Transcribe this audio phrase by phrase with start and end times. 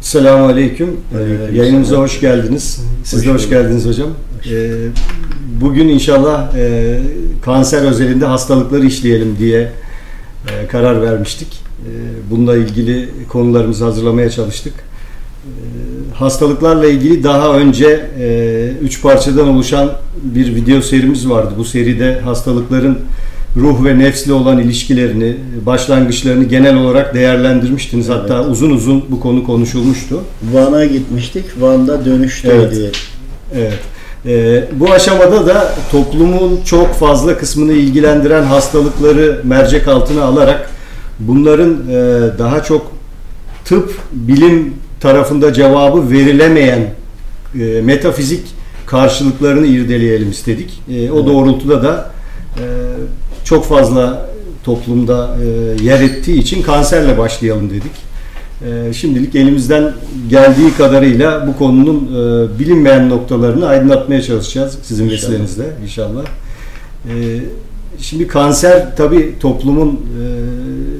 [0.00, 0.48] Selamun Aleyküm.
[0.48, 2.80] Aleyküm Ee, yayınımıza hoş geldiniz.
[3.04, 4.08] Siz Hoş de hoş geldiniz hocam.
[4.50, 4.70] Ee,
[5.60, 6.98] bugün inşallah e,
[7.42, 9.72] kanser özelinde hastalıkları işleyelim diye
[10.48, 11.48] e, karar vermiştik.
[11.52, 11.90] E,
[12.30, 14.74] bununla ilgili konularımızı hazırlamaya çalıştık.
[14.74, 15.50] E,
[16.14, 21.54] hastalıklarla ilgili daha önce e, üç parçadan oluşan bir video serimiz vardı.
[21.58, 22.98] Bu seride hastalıkların
[23.56, 28.08] ruh ve nefsle olan ilişkilerini, başlangıçlarını genel olarak değerlendirmiştiniz.
[28.08, 28.50] Hatta Evet.
[28.50, 30.20] uzun uzun bu konu konuşulmuştu.
[30.52, 31.44] Van'a gitmiştik.
[31.60, 32.74] Van'da dönüşteydi.
[32.80, 32.96] Evet.
[33.54, 33.78] Evet.
[34.26, 40.70] Ee, bu aşamada da toplumun çok fazla kısmını ilgilendiren hastalıkları mercek altına alarak
[41.18, 41.94] bunların e,
[42.38, 42.92] daha çok
[43.64, 46.80] tıp, bilim tarafında cevabı verilemeyen
[47.60, 48.40] e, metafizik
[48.86, 50.82] karşılıklarını irdeleyelim istedik.
[50.90, 51.26] E, o Evet.
[51.26, 52.10] doğrultuda da
[52.56, 52.64] e,
[53.44, 54.26] çok fazla
[54.64, 58.12] toplumda e, yer ettiği için kanserle başlayalım dedik.
[58.88, 59.92] Ee, Şimdilik elimizden
[60.30, 65.22] geldiği kadarıyla bu konunun e, bilinmeyen noktalarını aydınlatmaya çalışacağız sizin İnşallah.
[65.22, 66.22] vesilenizle inşallah.
[67.98, 70.22] Şimdi kanser tabi toplumun e,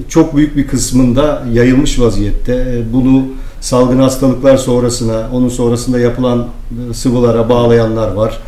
[0.09, 2.53] çok büyük bir kısmında yayılmış vaziyette.
[2.55, 3.25] E, Bunu
[3.61, 6.47] salgın hastalıklar sonrasına, onun sonrasında yapılan
[6.91, 8.39] e, sıvılara bağlayanlar var.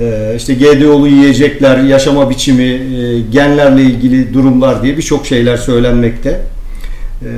[0.00, 6.40] E, İşte GDO'lu yiyecekler, yaşama biçimi, e, genlerle ilgili durumlar diye birçok şeyler söylenmekte.
[7.22, 7.28] E,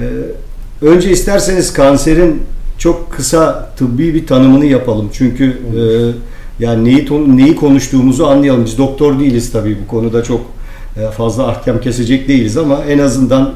[0.83, 2.43] Önce isterseniz kanserin
[2.79, 5.09] çok kısa tıbbi bir tanımını yapalım.
[5.13, 5.83] Çünkü e,
[6.65, 8.65] yani neyi neyi konuştuğumuzu anlayalım.
[8.65, 10.41] Biz doktor değiliz tabii bu konuda çok
[10.97, 13.53] e, fazla ahkam kesecek değiliz ama en azından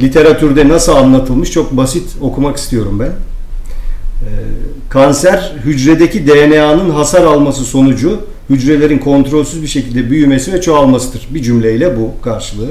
[0.00, 3.12] literatürde nasıl anlatılmış çok basit okumak istiyorum ben.
[4.88, 8.20] Kanser hücredeki DNA'nın hasar alması sonucu
[8.50, 11.28] hücrelerin kontrolsüz bir şekilde büyümesi ve çoğalmasıdır.
[11.30, 12.70] Bir cümleyle bu karşılığı.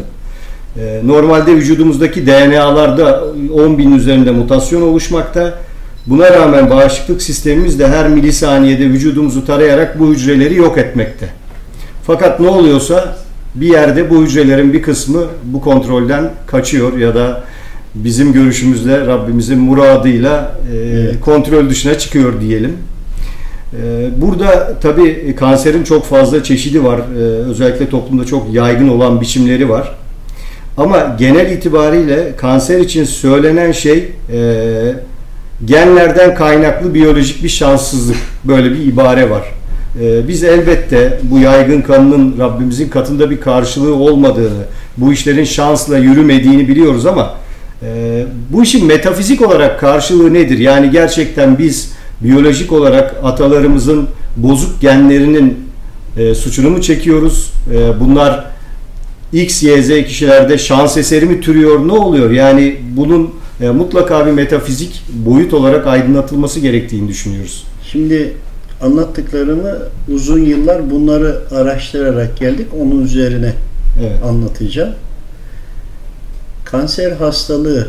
[0.79, 5.53] Ee, Normalde vücudumuzdaki DNA'larda 10 bin üzerinde mutasyon oluşmakta.
[6.07, 11.29] Buna rağmen bağışıklık sistemimiz de her milisaniyede vücudumuzu tarayarak bu hücreleri yok etmekte.
[12.03, 13.15] Fakat ne oluyorsa
[13.55, 17.43] bir yerde bu hücrelerin bir kısmı bu kontrolden kaçıyor ya da
[17.95, 21.21] bizim görüşümüzle Rabbimizin muradıyla e, Evet.
[21.21, 22.77] kontrol dışına çıkıyor diyelim.
[23.73, 26.99] Ee, Burada tabii kanserin çok fazla çeşidi var.
[26.99, 29.95] Ee, Özellikle toplumda çok yaygın olan biçimleri var.
[30.77, 34.39] Ama genel itibariyle kanser için söylenen şey e,
[35.65, 38.17] genlerden kaynaklı biyolojik bir şanssızlık.
[38.43, 39.43] Böyle bir ibare var.
[40.01, 44.63] E, biz elbette bu yaygın kanının Rabbimizin katında bir karşılığı olmadığını,
[44.97, 47.33] bu işlerin şansla yürümediğini biliyoruz ama
[47.83, 50.57] e, bu işin metafizik olarak karşılığı nedir?
[50.57, 55.59] Yani gerçekten biz biyolojik olarak atalarımızın bozuk genlerinin
[56.17, 57.51] e, suçunu mu çekiyoruz?
[57.73, 58.45] E, bunlar
[59.33, 61.87] X, Y, Z kişilerde şans eseri mi türüyor?
[61.87, 62.31] Ne oluyor?
[62.31, 63.29] Yani bunun
[63.61, 67.63] e, mutlaka bir metafizik boyut olarak aydınlatılması gerektiğini düşünüyoruz.
[67.91, 68.33] Şimdi
[68.81, 69.77] anlattıklarımı
[70.13, 72.67] uzun yıllar bunları araştırarak geldik.
[72.81, 73.53] Onun üzerine
[74.01, 74.23] Evet.
[74.25, 74.93] anlatacağım.
[76.71, 77.87] Kanser hastalığı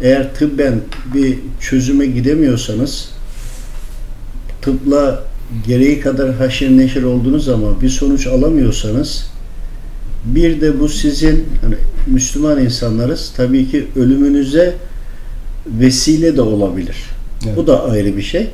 [0.00, 0.80] eğer tıbben
[1.14, 3.08] bir çözüme gidemiyorsanız
[4.62, 5.22] tıpla
[5.66, 9.26] gereği kadar haşir neşir oldunuz ama bir sonuç alamıyorsanız
[10.24, 11.74] bir de bu sizin hani
[12.06, 14.74] Müslüman insanlarız tabii ki ölümünüze
[15.66, 16.96] vesile de olabilir.
[17.46, 17.56] Evet.
[17.56, 18.50] Bu da ayrı bir şey.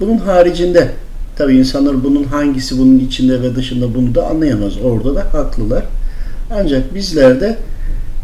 [0.00, 0.90] Bunun haricinde
[1.36, 4.72] tabii insanlar bunun hangisi bunun içinde ve dışında bunu da anlayamaz.
[4.84, 5.84] Orada da haklılar.
[6.50, 7.56] Ancak bizler de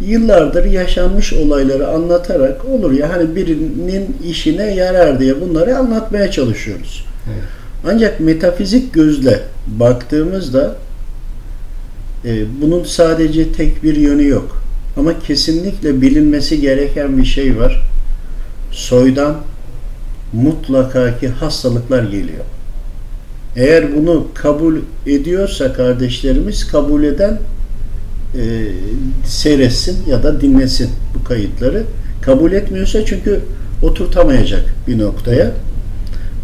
[0.01, 7.05] yıllardır yaşanmış olayları anlatarak olur ya hani birinin işine yarar diye bunları anlatmaya çalışıyoruz.
[7.27, 7.43] Evet.
[7.87, 10.75] Ancak metafizik gözle baktığımızda
[12.25, 14.63] e, bunun sadece tek bir yönü yok.
[14.97, 17.83] Ama kesinlikle bilinmesi gereken bir şey var.
[18.73, 19.37] Soydan
[20.33, 22.45] mutlaka ki hastalıklar geliyor.
[23.57, 24.77] Eğer bunu kabul
[25.07, 27.39] ediyorsa kardeşlerimiz kabul eden
[28.35, 28.41] e,
[29.27, 31.83] seyretsin ya da dinlesin bu kayıtları.
[32.23, 33.41] Kabul etmiyorsa çünkü
[33.83, 35.51] oturtamayacak bir noktaya.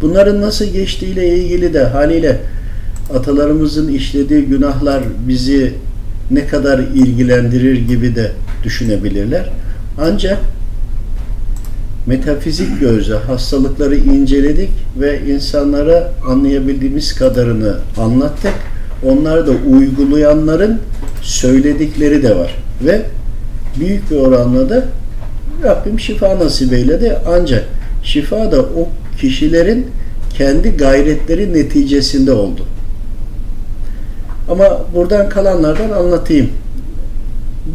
[0.01, 2.39] Bunların nasıl geçtiğiyle ilgili de haliyle
[3.13, 5.73] atalarımızın işlediği günahlar bizi
[6.31, 8.31] ne kadar ilgilendirir gibi de
[8.63, 9.49] düşünebilirler.
[10.01, 10.37] Ancak
[12.07, 18.53] metafizik gözle hastalıkları inceledik ve insanlara anlayabildiğimiz kadarını anlattık.
[19.05, 20.79] Onlar da uygulayanların
[21.25, 22.55] söyledikleri de var.
[22.85, 23.01] Ve
[23.79, 24.85] büyük bir oranla da
[25.63, 27.17] Rabbim şifa nasip eyledi.
[27.27, 27.63] Ancak
[28.03, 28.89] şifa da o
[29.21, 29.87] kişilerin
[30.37, 32.65] kendi gayretleri neticesinde oldu.
[34.49, 36.49] Ama buradan kalanlardan anlatayım.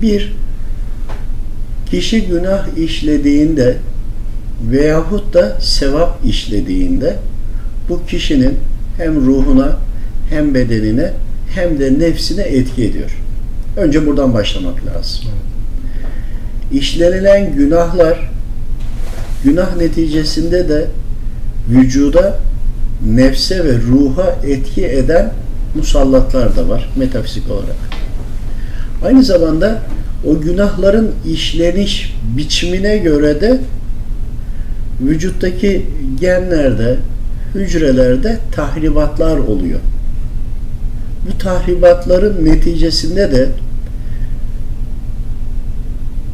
[0.02, 0.32] Bir,
[1.90, 3.76] kişi günah işlediğinde
[4.70, 7.16] veyahut da sevap işlediğinde
[7.88, 8.54] bu kişinin
[8.96, 9.76] hem ruhuna
[10.30, 11.12] hem bedenine
[11.54, 13.10] hem de nefsine etki ediyor.
[13.80, 15.24] Önce buradan başlamak lazım.
[16.72, 18.30] İşlenilen günahlar
[19.44, 20.86] günah neticesinde de
[21.70, 22.38] vücuda,
[23.06, 25.32] nefse ve ruha etki eden
[25.74, 27.76] musallatlar da var metafizik olarak.
[29.04, 29.78] Aynı zamanda
[30.26, 33.60] o günahların işleniş biçimine göre de
[35.00, 35.86] vücuttaki
[36.20, 36.96] genlerde,
[37.54, 39.80] hücrelerde tahribatlar oluyor.
[41.26, 43.48] Bu tahribatların neticesinde de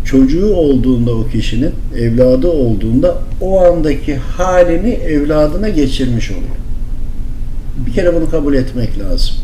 [0.06, 6.56] çocuğu olduğunda o kişinin, evladı olduğunda o andaki halini evladına geçirmiş oluyor.
[7.86, 9.34] Bir kere bunu kabul etmek lazım.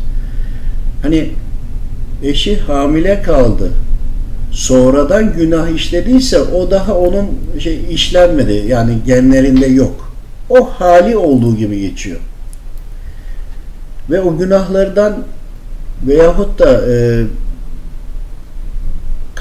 [1.01, 1.29] Hani
[2.23, 3.69] eşi hamile kaldı.
[4.51, 7.25] Sonradan günah işlediyse o daha onun
[7.59, 8.63] şey işlenmedi.
[8.67, 10.13] Yani genlerinde yok.
[10.49, 12.19] O hali olduğu gibi geçiyor.
[14.09, 15.23] Ve o günahlardan
[16.07, 17.23] veyahut da e,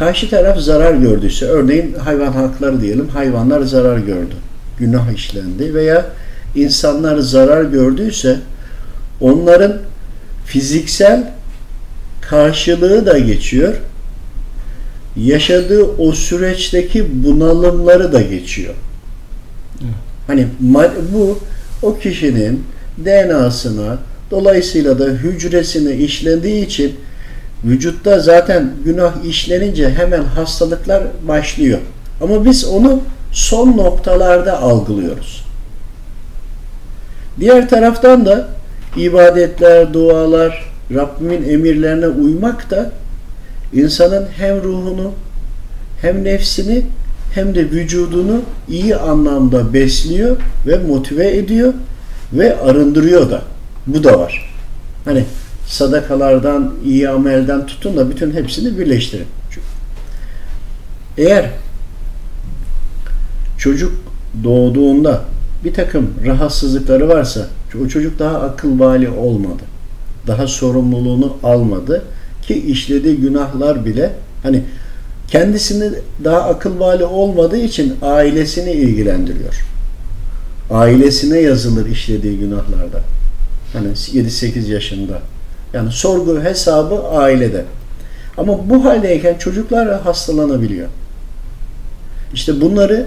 [0.02, 4.34] karşı taraf zarar gördüyse, örneğin hayvan hakları diyelim, hayvanlar zarar gördü,
[4.78, 6.06] günah işlendi veya
[6.54, 8.36] insanlar zarar gördüyse
[9.20, 9.78] onların
[10.44, 11.30] fiziksel
[12.20, 13.74] karşılığı da geçiyor.
[15.16, 18.74] Yaşadığı o süreçteki bunalımları da geçiyor.
[20.26, 20.46] Hani
[21.12, 21.38] bu
[21.82, 22.64] o kişinin
[23.04, 23.98] DNA'sına
[24.30, 26.94] dolayısıyla da hücresine işlendiği için
[27.64, 31.78] vücutta zaten günah işlenince hemen hastalıklar başlıyor.
[32.20, 33.00] Ama biz onu
[33.32, 35.44] son noktalarda algılıyoruz.
[37.40, 38.48] Diğer taraftan da
[38.96, 42.92] ibadetler, dualar, Rabbimin emirlerine uymak da
[43.72, 45.12] insanın hem ruhunu
[46.00, 46.82] hem nefsini
[47.34, 50.36] hem de vücudunu iyi anlamda besliyor
[50.66, 51.72] ve motive ediyor
[52.32, 53.42] ve arındırıyor da.
[53.86, 54.54] Bu da var.
[55.04, 55.24] Hani
[55.66, 59.26] sadakalardan, iyi amelden tutun da bütün hepsini birleştirin.
[61.18, 61.50] Eğer
[63.58, 63.92] çocuk
[64.44, 65.24] doğduğunda
[65.64, 67.46] bir takım rahatsızlıkları varsa
[67.84, 69.62] o çocuk daha akıl bali olmadı.
[70.26, 72.04] Daha sorumluluğunu almadı
[72.42, 74.12] ki işlediği günahlar bile
[74.42, 74.62] hani
[75.28, 75.90] kendisini
[76.24, 79.64] daha akıl bali olmadığı için ailesini ilgilendiriyor.
[80.70, 83.00] Ailesine yazılır işlediği günahlarda.
[83.72, 85.22] Hani 7-8 yaşında.
[85.74, 87.64] Yani sorgu hesabı ailede.
[88.38, 90.88] Ama bu haldeyken çocuklar hastalanabiliyor.
[92.34, 93.06] İşte bunları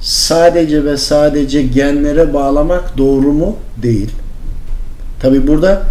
[0.00, 3.56] sadece ve sadece genlere bağlamak doğru mu?
[3.82, 4.10] Değil.
[5.20, 5.82] Tabi burada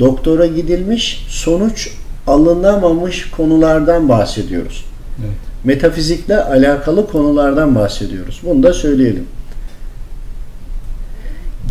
[0.00, 1.90] doktora gidilmiş sonuç
[2.26, 4.84] alınamamış konulardan bahsediyoruz.
[5.20, 5.36] Evet.
[5.64, 8.40] Metafizikle alakalı konulardan bahsediyoruz.
[8.44, 9.26] Bunu da söyleyelim.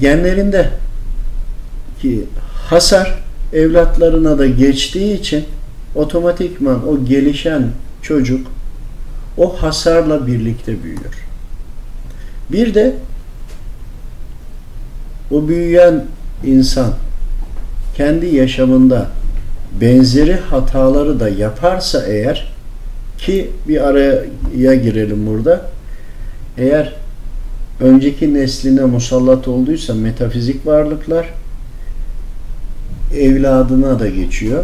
[0.01, 0.69] Genlerinde
[2.01, 2.23] ki
[2.69, 5.45] hasar evlatlarına da geçtiği için
[5.95, 7.69] otomatikman o gelişen
[8.01, 8.47] çocuk
[9.37, 11.25] o hasarla birlikte büyüyor.
[12.51, 12.95] Bir de
[15.31, 16.05] o büyüyen
[16.45, 16.93] insan
[17.97, 19.07] kendi yaşamında
[19.81, 22.53] benzeri hataları da yaparsa eğer
[23.17, 25.61] ki bir araya girelim burada.
[26.57, 26.93] Eğer
[27.79, 31.33] önceki nesline musallat olduysa metafizik varlıklar
[33.15, 34.63] evladına da geçiyor.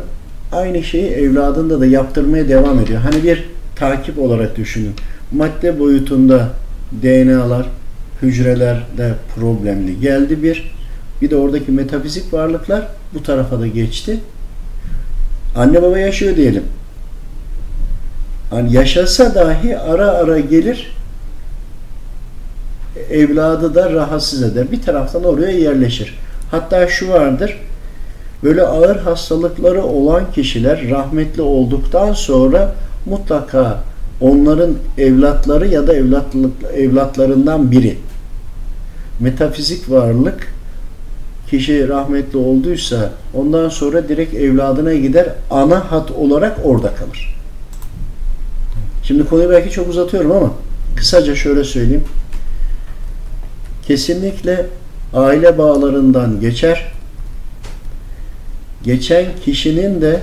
[0.51, 3.01] Aynı şeyi evladında da yaptırmaya devam ediyor.
[3.01, 4.93] Hani bir takip olarak düşünün.
[5.31, 6.50] Madde boyutunda
[7.03, 7.65] DNA'lar,
[8.21, 10.73] hücrelerde problemli geldi bir.
[11.21, 14.19] Bir de oradaki metafizik varlıklar bu tarafa da geçti.
[15.55, 16.63] Anne baba yaşıyor diyelim.
[18.50, 20.93] Hani yaşasa dahi ara ara gelir
[23.09, 24.71] evladı da rahatsız eder.
[24.71, 26.19] Bir taraftan oraya yerleşir.
[26.51, 27.57] Hatta şu vardır
[28.43, 33.83] Böyle ağır hastalıkları olan kişiler rahmetli olduktan sonra mutlaka
[34.21, 37.97] onların evlatları ya da evlatlık, evlatlarından biri
[39.19, 40.53] metafizik varlık
[41.50, 47.35] kişi rahmetli olduysa ondan sonra direkt evladına gider ana hat olarak orada kalır.
[49.03, 50.51] Şimdi konuyu belki çok uzatıyorum ama
[50.95, 52.03] kısaca şöyle söyleyeyim.
[53.88, 54.65] Kesinlikle
[55.13, 56.92] aile bağlarından geçer
[58.84, 60.20] geçen kişinin de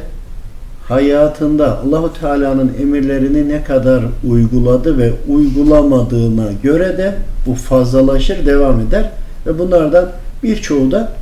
[0.89, 7.15] hayatında Allahu Teala'nın emirlerini ne kadar uyguladı ve uygulamadığına göre de
[7.47, 9.11] bu fazlalaşır, devam eder
[9.47, 10.11] ve bunlardan
[10.43, 11.13] birçoğu da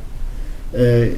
[0.77, 1.09] e,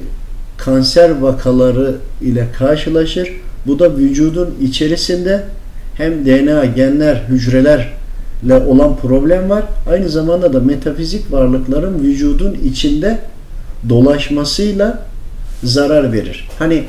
[0.56, 3.28] kanser vakaları ile karşılaşır.
[3.66, 5.42] Bu da vücudun içerisinde
[5.94, 9.64] hem DNA, genler, hücrelerle olan problem var.
[9.90, 13.18] Aynı zamanda da metafizik varlıkların vücudun içinde
[13.88, 15.11] dolaşmasıyla
[15.62, 16.48] zarar verir.
[16.58, 16.84] Hani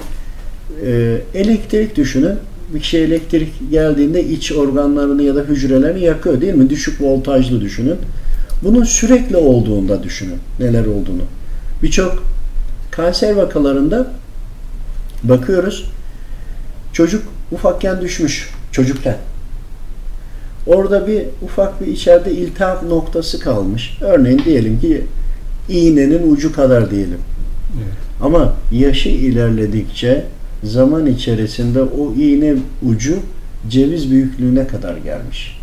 [0.85, 2.35] e, elektrik düşünün.
[2.73, 6.69] Bir şey elektrik geldiğinde iç organlarını ya da hücrelerini yakıyor değil mi?
[6.69, 7.97] Düşük voltajlı düşünün.
[8.63, 11.21] Bunun sürekli olduğunda düşünün neler olduğunu.
[11.83, 12.23] Birçok
[12.91, 14.07] kanser vakalarında
[15.23, 15.85] bakıyoruz.
[16.93, 19.17] Çocuk ufakken düşmüş çocukken.
[20.67, 23.97] Orada bir ufak bir içeride iltihap noktası kalmış.
[24.01, 25.03] Örneğin diyelim ki
[25.69, 27.19] iğnenin ucu kadar diyelim.
[27.77, 27.93] Evet.
[28.23, 30.25] Ama yaşı ilerledikçe
[30.63, 33.19] zaman içerisinde o iğne ucu
[33.69, 35.59] ceviz büyüklüğüne kadar gelmiş.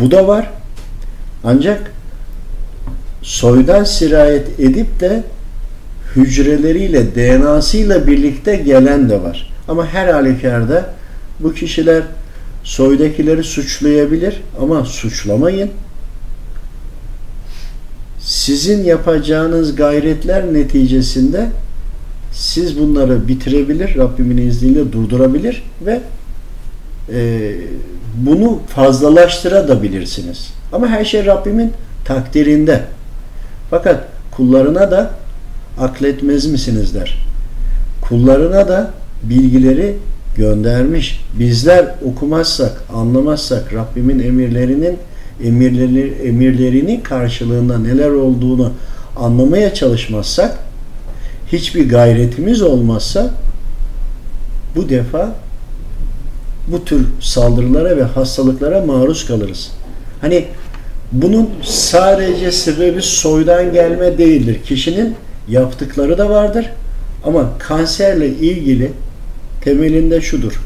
[0.00, 0.50] Bu da var.
[1.44, 1.92] Ancak
[3.22, 5.22] soydan sirayet edip de
[6.16, 9.50] hücreleriyle, DNA'sıyla birlikte gelen de var.
[9.68, 10.94] Ama her halükarda
[11.40, 12.02] bu kişiler
[12.64, 15.70] soydakileri suçlayabilir ama suçlamayın.
[18.20, 21.46] Sizin yapacağınız gayretler neticesinde
[22.32, 26.00] siz bunları bitirebilir, Rabbimin izniyle durdurabilir ve
[27.12, 27.52] e,
[28.16, 30.48] bunu fazlalaştırabilirsiniz.
[30.72, 31.72] Ama her şey Rabbimin
[32.04, 32.82] takdirinde.
[33.70, 35.10] Fakat kullarına da
[35.80, 37.26] akletmez misiniz der.
[38.00, 38.90] Kullarına da
[39.22, 39.96] bilgileri
[40.36, 41.24] göndermiş.
[41.38, 44.98] Bizler okumazsak, anlamazsak Rabbimin emirlerinin
[45.44, 48.72] emirleri, emirlerinin karşılığında neler olduğunu
[49.16, 50.58] anlamaya çalışmazsak
[51.52, 53.30] hiçbir gayretimiz olmazsa
[54.76, 55.34] bu defa
[56.68, 59.70] bu tür saldırılara ve hastalıklara maruz kalırız.
[60.20, 60.44] Hani
[61.12, 64.60] bunun sadece sebebi soydan gelme değildir.
[64.64, 65.14] Kişinin
[65.48, 66.66] yaptıkları da vardır.
[67.24, 68.92] Ama kanserle ilgili
[69.60, 70.60] temelinde şudur.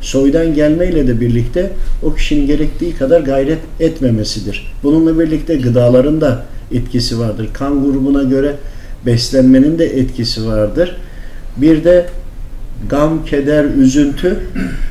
[0.00, 1.70] Soydan gelmeyle de birlikte
[2.02, 4.72] o kişinin gerektiği kadar gayret etmemesidir.
[4.82, 7.48] Bununla birlikte gıdaların da etkisi vardır.
[7.52, 8.56] Kan grubuna göre
[9.06, 10.96] beslenmenin de etkisi vardır.
[11.56, 12.06] Bir de
[12.88, 14.38] gam, keder, üzüntü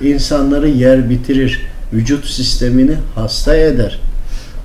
[0.03, 1.61] insanları yer bitirir.
[1.93, 3.99] Vücut sistemini hasta eder.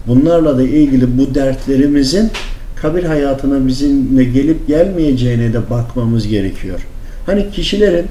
[0.06, 2.30] Bunlarla da ilgili bu dertlerimizin
[2.76, 6.86] kabir hayatına bizimle gelip gelmeyeceğine de bakmamız gerekiyor.
[7.26, 8.06] Hani kişilerin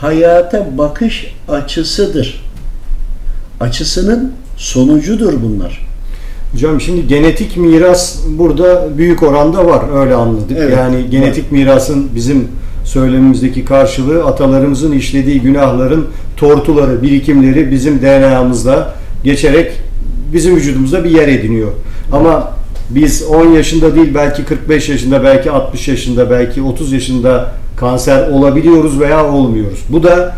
[0.00, 2.42] hayata bakış açısıdır.
[3.60, 5.86] Açısının sonucudur bunlar.
[6.52, 10.58] Hocam şimdi genetik miras burada büyük oranda var öyle anladık.
[10.58, 11.58] Evet, yani genetik var.
[11.58, 12.48] mirasın bizim
[12.84, 19.72] söylemimizdeki karşılığı atalarımızın işlediği günahların tortuları, birikimleri bizim DNA'mızda geçerek
[20.32, 21.72] bizim vücudumuzda bir yer ediniyor.
[22.12, 22.52] Ama
[22.90, 29.00] biz 10 yaşında değil belki 45 yaşında, belki 60 yaşında, belki 30 yaşında kanser olabiliyoruz
[29.00, 29.84] veya olmuyoruz.
[29.88, 30.34] Bu da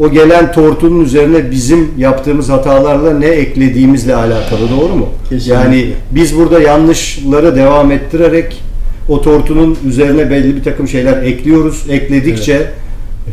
[0.00, 5.08] o gelen tortunun üzerine bizim yaptığımız hatalarla ne eklediğimizle alakalı doğru mu?
[5.28, 5.54] Kesinlikle.
[5.54, 8.62] Yani biz burada yanlışları devam ettirerek
[9.08, 11.84] o tortunun üzerine belli bir takım şeyler ekliyoruz.
[11.90, 12.68] Ekledikçe evet.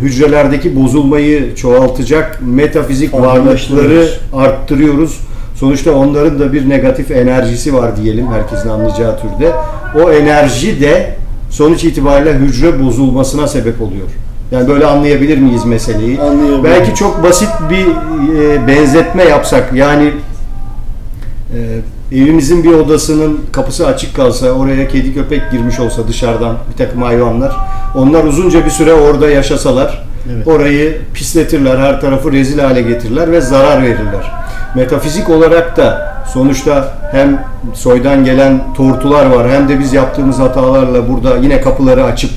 [0.01, 5.19] hücrelerdeki bozulmayı çoğaltacak metafizik varlıkları arttırıyoruz.
[5.55, 9.51] Sonuçta onların da bir negatif enerjisi var diyelim herkesin anlayacağı türde.
[10.03, 11.15] O enerji de
[11.49, 14.07] sonuç itibariyle hücre bozulmasına sebep oluyor.
[14.51, 16.19] Yani böyle anlayabilir miyiz meseleyi?
[16.63, 17.87] Belki çok basit bir
[18.39, 20.11] e, benzetme yapsak yani
[21.53, 27.01] e, evimizin bir odasının kapısı açık kalsa oraya kedi köpek girmiş olsa dışarıdan bir takım
[27.01, 27.55] hayvanlar
[27.95, 30.47] onlar uzunca bir süre orada yaşasalar evet.
[30.47, 34.31] orayı pisletirler her tarafı rezil hale getirirler ve zarar verirler.
[34.75, 37.43] Metafizik olarak da sonuçta hem
[37.73, 42.31] soydan gelen tortular var hem de biz yaptığımız hatalarla burada yine kapıları açıp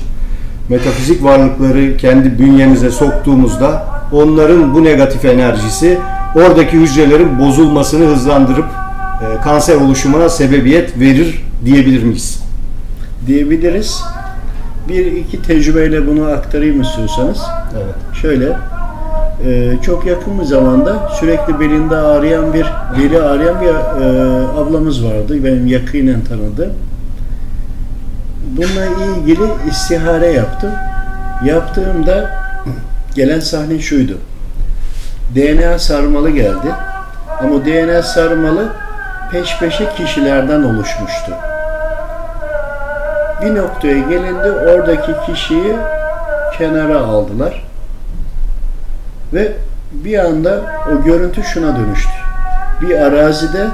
[0.69, 5.97] metafizik varlıkları kendi bünyemize soktuğumuzda onların bu negatif enerjisi
[6.35, 8.65] oradaki hücrelerin bozulmasını hızlandırıp
[9.21, 12.43] e, kanser oluşumuna sebebiyet verir diyebilir miyiz?
[13.27, 14.03] Diyebiliriz.
[14.89, 17.39] Bir iki tecrübeyle bunu aktarayım istiyorsanız.
[17.73, 17.95] Evet.
[18.21, 18.57] Şöyle,
[19.45, 22.65] e, çok yakın bir zamanda sürekli belinde ağrıyan bir,
[22.99, 25.43] beli ağrıyan bir e, ablamız vardı.
[25.43, 26.73] Benim yakinen tanıdığım
[28.57, 30.71] bununla ilgili istihare yaptım.
[31.45, 32.29] Yaptığımda
[33.15, 34.17] gelen sahne şuydu.
[35.35, 36.67] DNA sarmalı geldi.
[37.39, 38.67] Ama DNA sarmalı
[39.31, 41.31] peş peşe kişilerden oluşmuştu.
[43.41, 45.75] Bir noktaya gelindi oradaki kişiyi
[46.57, 47.70] kenara aldılar.
[49.33, 49.51] Ve
[49.91, 50.61] bir anda
[50.91, 52.11] o görüntü şuna dönüştü.
[52.81, 53.67] Bir arazide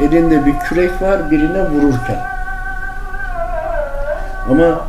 [0.00, 2.18] elinde bir kürek var birine vururken
[4.50, 4.80] ama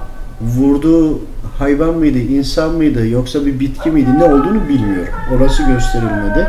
[0.42, 1.20] vurduğu
[1.60, 5.14] hayvan mıydı, insan mıydı, yoksa bir bitki miydi, ne olduğunu bilmiyorum.
[5.38, 6.48] Orası gösterilmedi.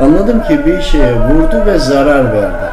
[0.00, 2.66] Anladım ki bir şeye vurdu ve zarar verdi.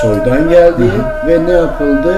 [0.00, 0.90] Soydan geldi
[1.26, 2.14] ve ne yapıldı?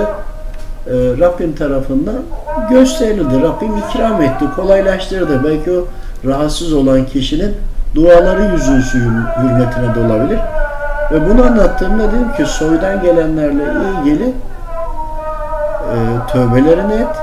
[0.89, 2.23] Ee, Rabbim tarafından
[2.71, 3.43] gösterildi.
[3.43, 5.45] Rabbim ikram etti, kolaylaştırdı.
[5.45, 5.87] Belki o
[6.25, 7.55] rahatsız olan kişinin
[7.95, 8.99] duaları yüzünsü
[9.43, 10.39] hürmetine de olabilir.
[11.13, 13.63] Ve bunu anlattığımda dedim ki soydan gelenlerle
[14.01, 14.25] ilgili
[15.89, 15.97] e,
[16.33, 17.17] tövbelerini et.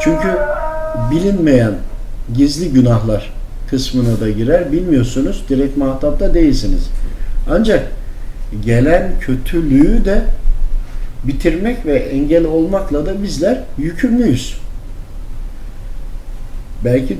[0.00, 0.38] Çünkü
[1.10, 1.72] bilinmeyen
[2.34, 3.32] gizli günahlar
[3.70, 4.72] kısmına da girer.
[4.72, 5.44] Bilmiyorsunuz.
[5.48, 6.88] Direkt muhatapta değilsiniz.
[7.50, 7.82] Ancak
[8.64, 10.22] gelen kötülüğü de
[11.24, 14.56] bitirmek ve engel olmakla da bizler yükümlüyüz.
[16.84, 17.18] Belki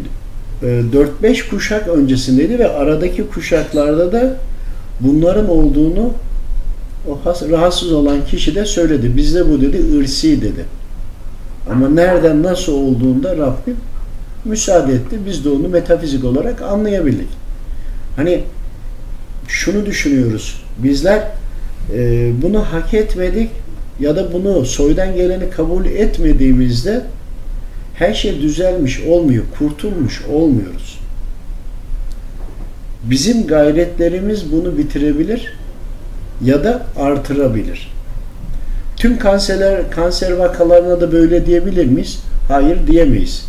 [0.63, 4.37] 4-5 e, kuşak öncesindeydi ve aradaki kuşaklarda da
[5.01, 6.13] bunların olduğunu
[7.09, 7.19] o
[7.51, 9.17] rahatsız olan kişi de söyledi.
[9.17, 10.65] Bizde bu dedi ırsi dedi.
[11.71, 13.77] Ama nereden nasıl olduğunda Rabbim
[14.45, 15.19] müsaade etti.
[15.27, 17.29] Biz de onu metafizik olarak anlayabildik.
[18.17, 18.43] Hani
[19.49, 20.63] şunu düşünüyoruz.
[20.79, 21.29] Bizler
[21.95, 23.51] e, bunu hak etmedik
[24.01, 27.03] ya da bunu soydan geleni kabul etmediğimizde
[27.95, 30.99] her şey düzelmiş olmuyor, kurtulmuş olmuyoruz.
[33.05, 35.53] Bizim gayretlerimiz bunu bitirebilir
[36.45, 37.93] ya da artırabilir.
[38.97, 42.19] Tüm kanserler, kanser vakalarına da böyle diyebilir miyiz?
[42.49, 43.45] Hayır diyemeyiz.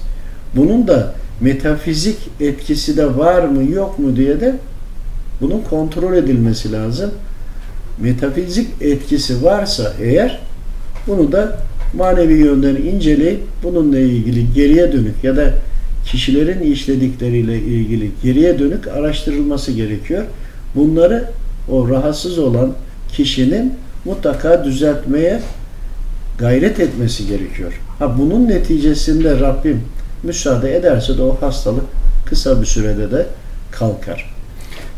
[0.56, 4.56] Bunun da metafizik etkisi de var mı yok mu diye de
[5.42, 7.12] bunun kontrol edilmesi lazım.
[7.98, 10.40] Metafizik etkisi varsa eğer
[11.08, 11.60] bunu da
[11.94, 15.54] manevi yönden inceleyip bununla ilgili geriye dönük ya da
[16.06, 20.24] kişilerin işledikleriyle ilgili geriye dönük araştırılması gerekiyor.
[20.76, 21.30] Bunları
[21.70, 22.74] o rahatsız olan
[23.12, 23.74] kişinin
[24.06, 25.40] mutlaka düzeltmeye
[26.38, 27.82] gayret etmesi gerekiyor.
[28.00, 29.82] Ha bunun neticesinde Rabbim
[30.24, 31.86] müsaade ederse de o hastalık
[32.26, 33.26] kısa bir sürede de
[33.72, 34.33] kalkar.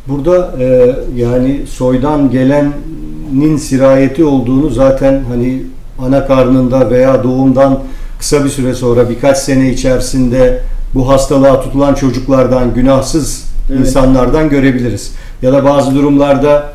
[0.08, 5.63] Burada e, yani soydan gelenin sirayeti olduğunu zaten hani
[6.00, 7.80] ana karnında veya doğumdan
[8.20, 10.62] kısa bir süre sonra birkaç sene içerisinde
[10.94, 13.80] bu hastalığa tutulan çocuklardan, günahsız evet.
[13.80, 15.13] insanlardan görebiliriz.
[15.41, 16.74] Ya da bazı durumlarda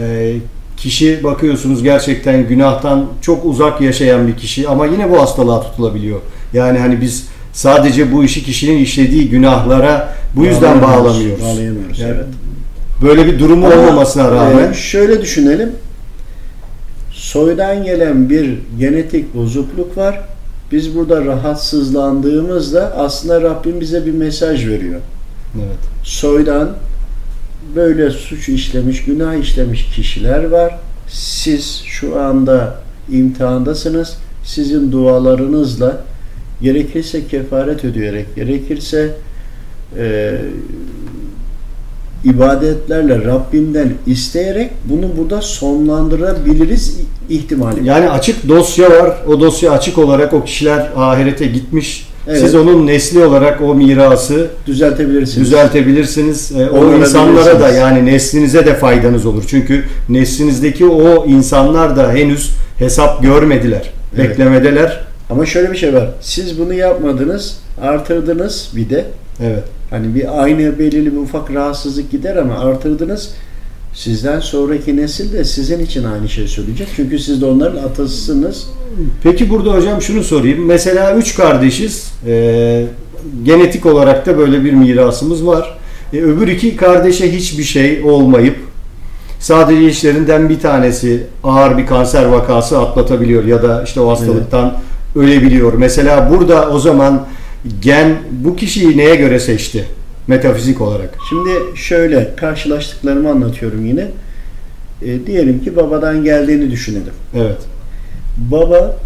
[0.00, 0.34] e,
[0.76, 6.20] kişi bakıyorsunuz gerçekten günahtan çok uzak yaşayan bir kişi ama yine bu hastalığa tutulabiliyor.
[6.52, 11.42] Yani hani biz sadece bu işi kişinin işlediği günahlara bu yüzden bağlamıyoruz.
[11.42, 11.98] Bağlayamıyoruz.
[11.98, 12.26] Yani evet.
[13.02, 14.72] Böyle bir durumu ama, olmamasına rağmen.
[14.72, 15.72] E, şöyle düşünelim.
[17.12, 20.20] Soydan gelen bir genetik bozukluk var
[20.72, 25.00] biz burada rahatsızlandığımızda aslında Rabbim bize bir mesaj veriyor.
[25.56, 25.78] Evet.
[26.04, 26.70] Soydan
[27.76, 30.78] böyle suç işlemiş, günah işlemiş kişiler var.
[31.08, 32.80] Siz şu anda
[33.12, 34.16] imtihandasınız.
[34.44, 36.04] Sizin dualarınızla
[36.62, 39.14] gerekirse kefaret ödeyerek, gerekirse
[39.98, 40.38] e,
[42.24, 47.86] ibadetlerle Rabbimden isteyerek bunu burada sonlandırabiliriz ihtimali.
[47.86, 49.16] Yani açık dosya var.
[49.28, 52.08] O dosya açık olarak o kişiler ahirete gitmiş.
[52.28, 52.40] Evet.
[52.40, 55.46] Siz onun nesli olarak o mirası düzeltebilirsiniz.
[55.46, 56.52] Düzeltebilirsiniz.
[56.52, 59.44] E, o insanlara da yani neslinize de faydanız olur.
[59.48, 63.92] Çünkü neslinizdeki o insanlar da henüz hesap görmediler.
[64.16, 64.30] Evet.
[64.30, 65.04] Beklemedeler.
[65.30, 66.08] Ama şöyle bir şey var.
[66.20, 69.04] Siz bunu yapmadınız, artırdınız bir de.
[69.42, 69.64] Evet.
[69.90, 73.30] Hani bir aynı belirli bir ufak rahatsızlık gider ama artırdınız.
[73.94, 76.88] Sizden sonraki nesil de sizin için aynı şey söyleyecek.
[76.96, 78.66] Çünkü siz de onların atasısınız.
[79.22, 80.66] Peki burada hocam şunu sorayım.
[80.66, 82.12] Mesela üç kardeşiz.
[82.26, 82.84] Ee,
[83.44, 85.78] genetik olarak da böyle bir mirasımız var.
[86.12, 88.56] Ee, öbür iki kardeşe hiçbir şey olmayıp
[89.40, 95.26] sadece işlerinden bir tanesi ağır bir kanser vakası atlatabiliyor ya da işte o hastalıktan evet.
[95.28, 95.72] ölebiliyor.
[95.72, 97.26] Mesela burada o zaman
[97.80, 99.84] gen bu kişiyi neye göre seçti?
[100.26, 101.14] Metafizik olarak.
[101.28, 104.06] Şimdi şöyle karşılaştıklarımı anlatıyorum yine.
[105.02, 107.12] E, diyelim ki babadan geldiğini düşünelim.
[107.34, 107.58] Evet.
[108.36, 108.96] Baba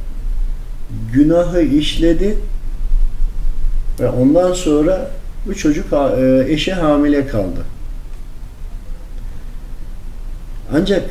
[1.13, 2.37] günahı işledi
[4.01, 5.11] ve ondan sonra
[5.47, 7.61] bu çocuk e, eşe hamile kaldı.
[10.75, 11.03] Ancak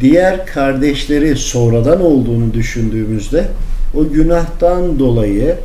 [0.00, 3.48] diğer kardeşleri sonradan olduğunu düşündüğümüzde
[3.94, 5.56] o günahtan dolayı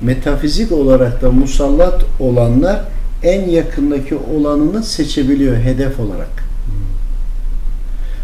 [0.00, 2.84] metafizik olarak da musallat olanlar
[3.22, 6.44] en yakındaki olanını seçebiliyor hedef olarak.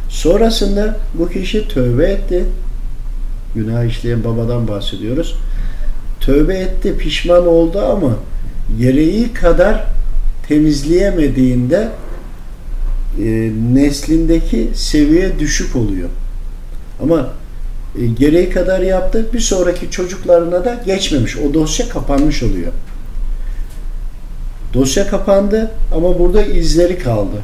[0.08, 2.44] Sonrasında bu kişi tövbe etti.
[3.54, 5.34] Günah işleyen babadan bahsediyoruz.
[6.20, 8.16] Tövbe etti, pişman oldu ama
[8.78, 9.84] gereği kadar
[10.48, 11.88] temizleyemediğinde
[13.18, 16.08] e, neslindeki seviye düşük oluyor.
[17.02, 17.28] Ama
[18.18, 19.26] gereği kadar yaptı.
[19.32, 21.36] Bir sonraki çocuklarına da geçmemiş.
[21.36, 22.72] O dosya kapanmış oluyor.
[24.74, 27.36] Dosya kapandı ama burada izleri kaldı.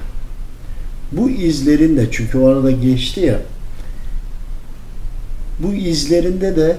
[1.12, 3.38] Bu izlerin de çünkü o arada geçti ya
[5.62, 6.76] bu izlerinde de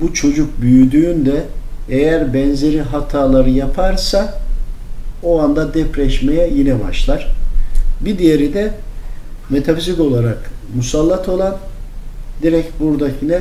[0.00, 1.44] bu çocuk büyüdüğünde
[1.88, 4.40] eğer benzeri hataları yaparsa
[5.22, 7.34] o anda depreşmeye yine başlar.
[8.00, 8.74] Bir diğeri de
[9.50, 11.56] metafizik olarak musallat olan
[12.44, 13.38] direkt buradakine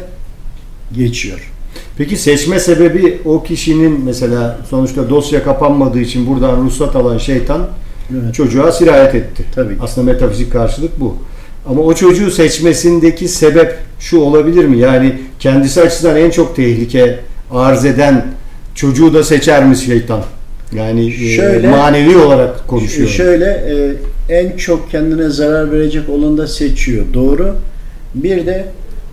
[0.95, 1.51] geçiyor.
[1.97, 7.67] Peki seçme sebebi o kişinin mesela sonuçta dosya kapanmadığı için buradan ruhsat alan şeytan
[8.23, 8.33] Evet.
[8.33, 9.43] çocuğa sirayet etti.
[9.55, 9.77] Tabii.
[9.81, 11.15] Aslında metafizik karşılık bu.
[11.69, 14.77] Ama o çocuğu seçmesindeki sebep şu olabilir mi?
[14.77, 17.19] Yani kendisi açısından en çok tehlike
[17.51, 18.25] arz eden
[18.75, 20.21] çocuğu da seçer mi şeytan?
[20.75, 23.13] Yani e, Şöyle- manevi olarak konuşuyorum.
[23.13, 23.93] Şöyle e,
[24.35, 27.05] en çok kendine zarar verecek olanı da seçiyor.
[27.13, 27.55] Doğru.
[28.15, 28.65] Bir de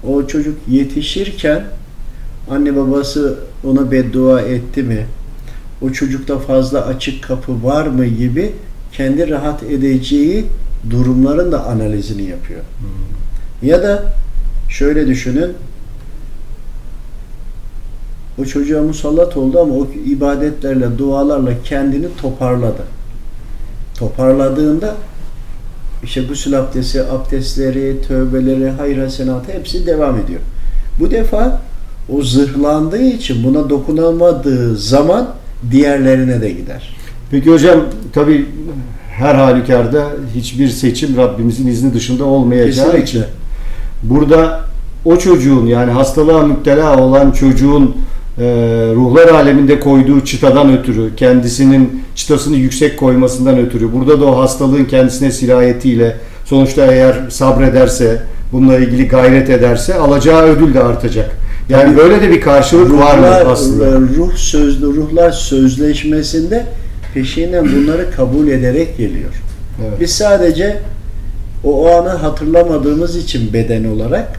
[0.08, 1.64] o çocuk yetişirken
[2.50, 5.06] anne babası ona beddua etti mi?
[5.82, 8.52] O çocukta fazla açık kapı var mı gibi
[8.92, 10.46] kendi rahat edeceği
[10.90, 12.60] durumların da analizini yapıyor.
[13.62, 14.12] Ya da
[14.68, 15.52] şöyle düşünün.
[18.38, 22.82] O çocuğa musallat oldu ama o ibadetlerle, dualarla kendini toparladı.
[23.98, 24.94] Toparladığında
[26.04, 30.40] işte gusül abdesti, abdestleri, tövbeleri, hayır hasenatı hepsi devam ediyor.
[31.00, 31.60] Bu defa
[32.08, 35.28] o zırhlandığı için buna dokunamadığı zaman
[35.70, 36.96] diğerlerine de gider.
[37.30, 37.80] Peki hocam
[38.12, 38.46] tabii
[39.10, 43.28] her halükarda hiçbir seçim Rabbimizin izni dışında olmayacağı için Kesinlikle.
[44.02, 44.60] burada
[45.04, 47.96] o çocuğun yani hastalığa müptela olan çocuğun
[48.38, 48.44] e,
[48.94, 55.30] ruhlar aleminde koyduğu çıtadan ötürü, kendisinin çıtasını yüksek koymasından ötürü, burada da o hastalığın kendisine
[55.30, 61.30] sirayetiyle sonuçta eğer sabrederse, bununla ilgili gayret ederse alacağı ödül de artacak.
[61.68, 61.96] Yani Tabii.
[61.96, 63.86] böyle de bir karşılık var mı Ruhlar, aslında?
[63.86, 66.66] e, ruh sözlü ruhlar sözleşmesinde
[67.14, 69.30] peşinden bunları kabul ederek geliyor.
[69.88, 70.00] Evet.
[70.00, 70.78] Biz sadece
[71.64, 74.38] o, o anı hatırlamadığımız için beden olarak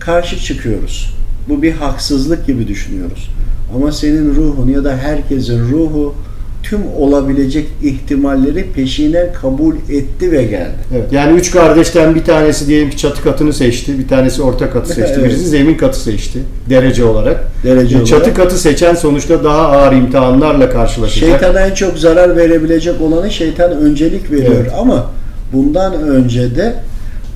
[0.00, 1.14] karşı çıkıyoruz.
[1.48, 3.30] Bu bir haksızlık gibi düşünüyoruz.
[3.76, 6.14] Ama senin ruhun ya da herkesin ruhu
[6.62, 10.74] tüm olabilecek ihtimalleri peşinden kabul etti ve geldi.
[10.94, 14.88] Evet, yani üç kardeşten bir tanesi diyelim ki çatı katını seçti, bir tanesi orta katı
[14.88, 15.24] seçti, Evet.
[15.24, 16.38] birisi zemin katı seçti
[16.70, 17.44] derece olarak.
[17.64, 18.36] Derece Yani çatı olarak.
[18.36, 21.30] katı seçen sonuçta daha ağır imtihanlarla karşılaşacak.
[21.40, 24.72] Şeytana en çok zarar verebilecek olanı şeytan öncelik veriyor Evet.
[24.78, 25.10] ama
[25.52, 26.74] bundan önce de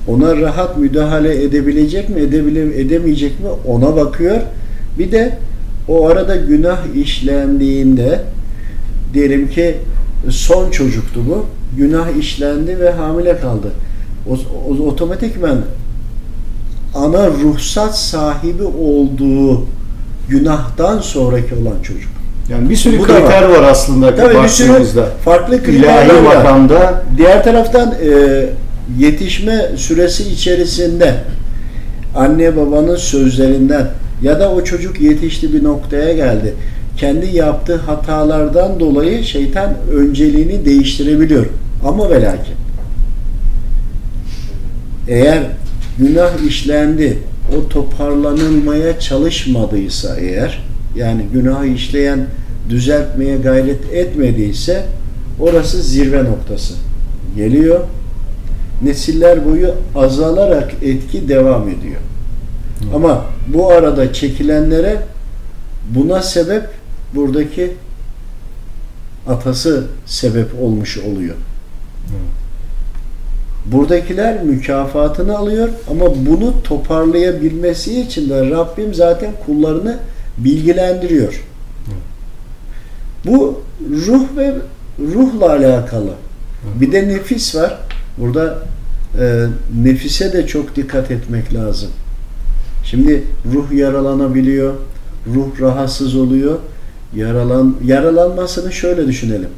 [0.07, 4.37] ona rahat müdahale edebilecek mi, edebile, edemeyecek mi ona bakıyor.
[4.99, 5.37] Bir de
[5.87, 8.21] o arada günah işlendiğinde
[9.13, 9.77] diyelim ki
[10.29, 11.45] son çocuktu bu.
[11.77, 13.71] Günah işlendi ve hamile kaldı.
[14.29, 14.33] O,
[14.69, 15.57] o, otomatikmen
[16.95, 19.65] ana ruhsat sahibi olduğu
[20.29, 22.11] günahtan sonraki olan çocuk.
[22.49, 24.83] Yani bir sürü Bu kriter var, aslında Tabii bir sürü
[25.25, 26.35] farklı kriterler İlahi var.
[26.35, 28.45] makamda Diğer taraftan e,
[28.99, 31.15] yetişme süresi içerisinde
[32.15, 33.87] anne babanın sözlerinden
[34.21, 36.53] ya da o çocuk yetişti bir noktaya geldi.
[36.97, 41.45] Kendi yaptığı hatalardan dolayı şeytan önceliğini değiştirebiliyor.
[41.83, 42.55] Ama ve lakin
[45.07, 45.43] eğer
[45.97, 47.17] günah işlendi,
[47.57, 50.63] o toparlanılmaya çalışmadıysa eğer,
[50.95, 52.19] yani günahı işleyen
[52.69, 54.85] düzeltmeye gayret etmediyse
[55.39, 56.73] orası zirve noktası.
[57.35, 57.79] Geliyor.
[58.81, 62.01] Nesiller boyu azalarak etki devam ediyor.
[62.95, 64.97] Ama bu arada çekilenlere
[65.89, 66.63] buna sebep
[67.15, 67.73] buradaki
[69.27, 71.35] atası sebep olmuş oluyor.
[73.65, 79.97] Buradakiler mükafatını alıyor ama bunu toparlayabilmesi için de Rabbim zaten kullarını
[80.37, 81.43] bilgilendiriyor.
[83.25, 83.61] Bu
[84.07, 84.53] ruh ve
[84.99, 86.11] ruhla alakalı.
[86.79, 87.77] Bir de nefis var.
[88.17, 88.59] Burada
[89.19, 89.45] e,
[89.83, 91.89] nefise de çok dikkat etmek lazım.
[92.83, 94.73] Şimdi ruh yaralanabiliyor,
[95.35, 96.59] ruh rahatsız oluyor.
[97.15, 99.49] Yaralan yaralanmasını şöyle düşünelim.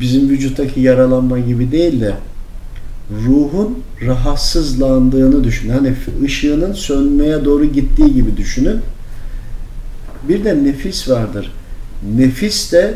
[0.00, 2.14] Bizim vücuttaki yaralanma gibi değil de
[3.26, 5.72] ruhun rahatsızlandığını düşünün.
[5.72, 5.94] Hani
[6.24, 8.76] ışığının sönmeye doğru gittiği gibi düşünün.
[10.28, 11.52] Bir de nefis vardır.
[12.16, 12.94] Nefis de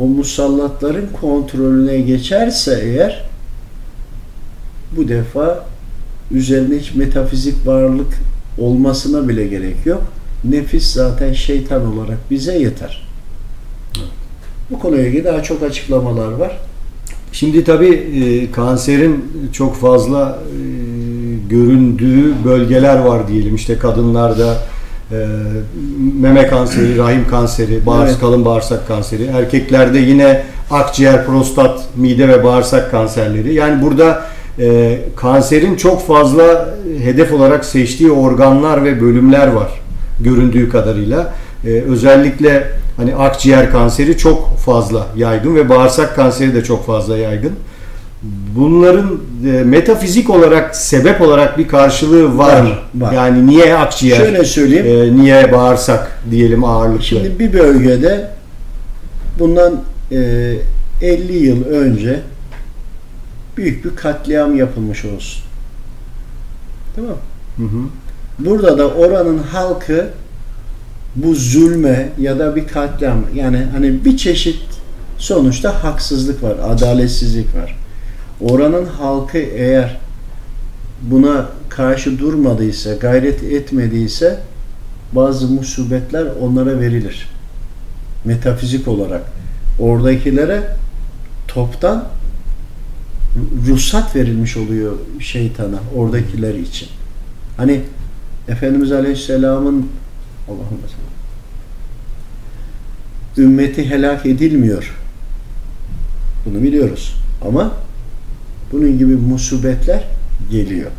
[0.00, 3.24] o musallatların kontrolüne geçerse eğer
[4.96, 5.64] bu defa
[6.30, 8.14] üzerine hiç metafizik varlık
[8.58, 10.02] olmasına bile gerek yok.
[10.44, 13.08] Nefis zaten şeytan olarak bize yeter.
[14.70, 16.58] Bu konuya ilgili daha çok açıklamalar var.
[17.32, 20.58] Şimdi tabii e, kanserin çok fazla e,
[21.50, 23.54] göründüğü bölgeler var diyelim.
[23.54, 24.56] İşte kadınlarda
[25.12, 25.26] e,
[26.20, 28.20] meme kanseri, rahim kanseri, bağırsak, Evet.
[28.20, 29.24] kalın bağırsak kanseri.
[29.24, 33.54] Erkeklerde yine akciğer, prostat, mide ve bağırsak kanserleri.
[33.54, 34.26] Yani burada
[34.58, 39.68] e, kanserin çok fazla hedef olarak seçtiği organlar ve bölümler var
[40.20, 41.32] göründüğü kadarıyla.
[41.66, 42.64] E, özellikle
[42.96, 47.52] hani akciğer kanseri çok fazla yaygın ve bağırsak kanseri de çok fazla yaygın.
[48.56, 52.70] Bunların e, metafizik olarak sebep olarak bir karşılığı var, Var, mı?
[52.94, 53.12] var.
[53.12, 55.16] Yani niye akciğer, Şöyle söyleyeyim.
[55.18, 57.04] e, niye bağırsak diyelim ağırlıklı.
[57.04, 58.28] Şimdi bir bölgede
[59.38, 59.80] bundan
[60.12, 60.16] e,
[61.02, 62.20] 50 yıl önce
[63.56, 65.42] büyük bir katliam yapılmış olsun.
[66.96, 67.16] Tamam.
[67.56, 67.80] Hı hı.
[68.38, 70.10] Burada da oranın halkı
[71.16, 74.60] bu zulme ya da bir katliam yani hani bir çeşit
[75.18, 77.76] sonuçta haksızlık var, adaletsizlik var.
[78.40, 80.00] Oranın halkı eğer
[81.02, 84.40] buna karşı durmadıysa, gayret etmediyse
[85.12, 87.28] bazı musibetler onlara verilir.
[88.24, 89.22] Metafizik olarak.
[89.80, 90.62] Oradakilere
[91.48, 92.04] toptan
[93.66, 96.88] ruhsat verilmiş oluyor şeytana, oradakiler için.
[97.56, 97.80] Hani
[98.48, 99.88] Efendimiz Aleyhisselam'ın
[100.48, 100.78] Allah'ım
[103.38, 104.94] ümmeti helak edilmiyor.
[106.46, 107.14] Bunu biliyoruz.
[107.48, 107.72] Ama
[108.72, 110.04] bunun gibi musibetler
[110.50, 110.90] geliyor.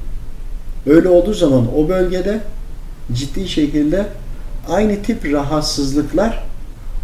[0.87, 2.41] Öyle olduğu zaman o bölgede
[3.13, 4.05] ciddi şekilde
[4.69, 6.43] aynı tip rahatsızlıklar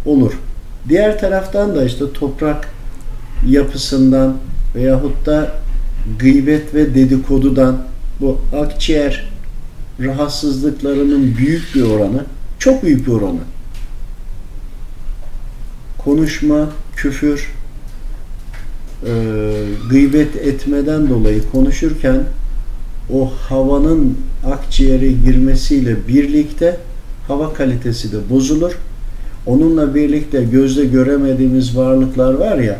[0.06, 0.32] olur.
[0.88, 2.68] Diğer taraftan da işte toprak
[3.46, 4.36] yapısından
[4.74, 5.54] veyahut da
[6.18, 7.82] gıybet ve dedikodudan
[8.20, 9.32] bu akciğer
[10.00, 12.24] rahatsızlıklarının büyük bir oranı,
[12.58, 13.40] çok büyük bir oranı.
[15.98, 17.52] Konuşma, küfür,
[19.06, 19.12] e,
[19.90, 22.20] gıybet etmeden dolayı konuşurken
[23.12, 26.76] o havanın akciğere girmesiyle birlikte
[27.28, 28.72] hava kalitesi de bozulur.
[29.46, 32.78] Onunla birlikte gözle göremediğimiz varlıklar var ya,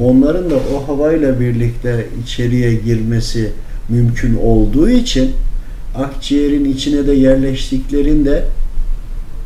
[0.00, 3.52] onların da o havayla birlikte içeriye girmesi
[3.88, 5.32] mümkün olduğu için
[5.94, 8.44] akciğerin içine de yerleştiklerinde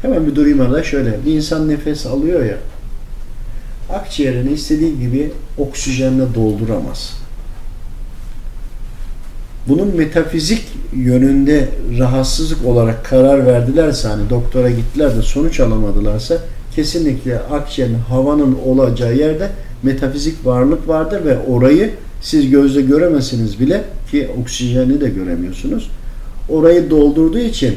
[0.03, 1.25] hemen bir durayım arada şöyle.
[1.27, 2.57] Bir insan nefes alıyor ya
[3.93, 7.13] akciğerini istediği gibi oksijenle dolduramaz.
[9.69, 10.65] Bunun metafizik
[10.97, 11.69] yönünde
[11.99, 16.39] rahatsızlık olarak karar verdilerse hani doktora gittiler de sonuç alamadılarsa
[16.75, 19.51] kesinlikle akciğerin havanın olacağı yerde
[19.83, 21.91] metafizik varlık vardır ve orayı
[22.21, 25.91] siz gözle göremezsiniz bile ki oksijeni de göremiyorsunuz.
[26.49, 27.75] Orayı doldurduğu için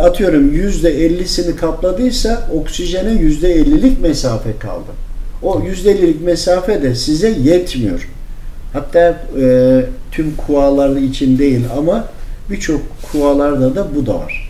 [0.00, 4.90] atıyorum yüzde ellisini kapladıysa oksijene yüzde ellilik mesafe kaldı.
[5.42, 8.08] O yüzde ellilik mesafe de size yetmiyor.
[8.72, 9.80] Hatta e,
[10.12, 12.04] tüm kualar için değil ama
[12.50, 12.80] birçok
[13.12, 14.43] kualarda da bu da var.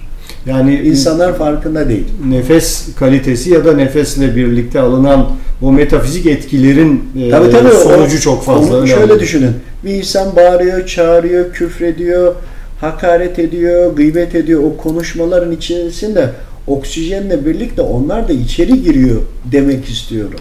[0.46, 2.04] Yani İnsanlar farkında değil.
[2.28, 5.26] nefes kalitesi ya da nefesle birlikte alınan
[5.62, 7.68] o metafizik etkilerin e, Tabii tabii.
[7.70, 8.76] sonucu o- çok fazla.
[8.78, 8.86] onu.
[8.86, 9.50] Şöyle düşünün.
[9.84, 12.34] Bir insan bağırıyor, çağırıyor, küfrediyor,
[12.80, 14.62] hakaret ediyor, gıybet ediyor.
[14.62, 16.30] O konuşmaların içerisinde
[16.66, 19.20] oksijenle birlikte onlar da içeri giriyor
[19.52, 20.40] demek istiyorum.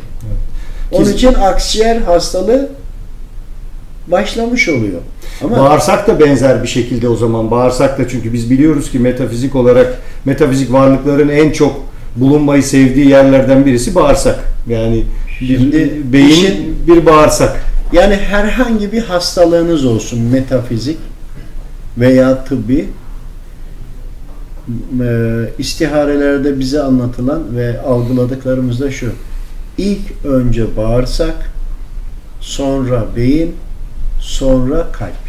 [0.92, 2.70] Onun Kesin- için akciğer hastalığı
[4.08, 5.00] başlamış oluyor.
[5.44, 7.52] Ama Bağırsak da benzer bir şekilde o zaman.
[7.52, 11.82] Bağırsak da çünkü biz biliyoruz ki metafizik olarak metafizik varlıkların en çok
[12.16, 14.40] bulunmayı sevdiği yerlerden birisi bağırsak.
[14.70, 15.04] Yani
[15.42, 17.64] bir Şimdi beyin işin- bir bağırsak.
[17.94, 20.98] Yani herhangi bir hastalığınız olsun metafizik
[21.98, 22.86] veya tıbbi
[25.02, 25.06] e,
[25.58, 29.12] istiharelerde bize anlatılan ve algıladıklarımız da şu.
[29.78, 31.52] İlk önce bağırsak,
[32.40, 33.56] sonra beyin,
[34.24, 35.24] sonra kalp.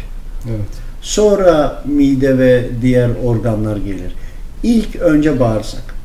[0.49, 0.69] Evet.
[1.01, 4.15] Sonra mide ve diğer organlar gelir.
[4.63, 5.95] İlk önce bağırsak.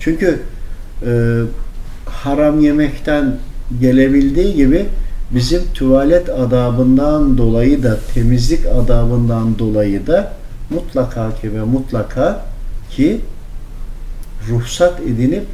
[0.00, 0.40] Çünkü
[1.06, 1.40] e,
[2.06, 3.36] haram yemekten
[3.80, 4.86] gelebildiği gibi
[5.30, 10.32] bizim tuvalet adabından dolayı da temizlik adabından dolayı da
[10.70, 12.44] mutlaka ki ve mutlaka
[12.90, 13.20] ki
[14.48, 15.44] ruhsat edinip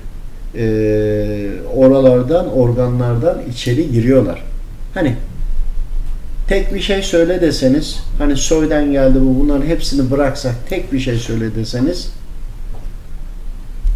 [0.54, 4.42] e, oralardan organlardan içeri giriyorlar.
[4.94, 5.16] Hani
[6.50, 11.16] tek bir şey söyle deseniz hani soydan geldi bu bunların hepsini bıraksak tek bir şey
[11.16, 12.12] söyle deseniz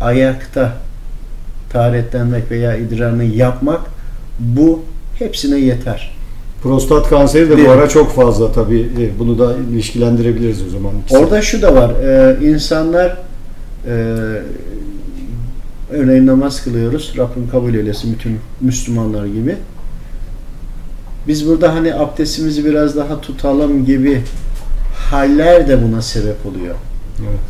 [0.01, 0.73] ayakta
[1.73, 3.81] taharetlenmek veya idrarını yapmak
[4.38, 4.83] bu
[5.19, 6.14] hepsine yeter.
[6.62, 7.79] Prostat kanseri de Değil bu mi?
[7.79, 8.81] ara çok fazla tabii.
[8.81, 10.93] E, Bunu da ilişkilendirebiliriz o zaman.
[11.05, 11.19] İkisi.
[11.19, 11.90] Orada şu da var.
[11.90, 13.17] Ee, insanlar
[13.87, 13.93] e,
[15.90, 17.14] örneğin namaz kılıyoruz.
[17.19, 19.57] Rabbim kabul eylesin bütün Müslümanlar gibi.
[21.29, 24.23] Biz burada hani abdestimizi biraz daha tutalım gibi
[25.11, 26.75] haller de buna sebep oluyor.
[27.21, 27.41] Evet.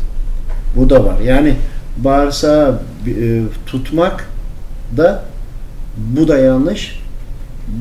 [0.75, 1.19] Bu da var.
[1.19, 1.53] Yani
[1.97, 4.27] bağırsağı e, tutmak
[4.97, 5.23] da
[5.97, 6.99] bu da yanlış.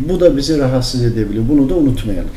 [0.08, 1.44] Bu da bizi rahatsız edebiliyor.
[1.48, 2.30] Bunu da unutmayalım.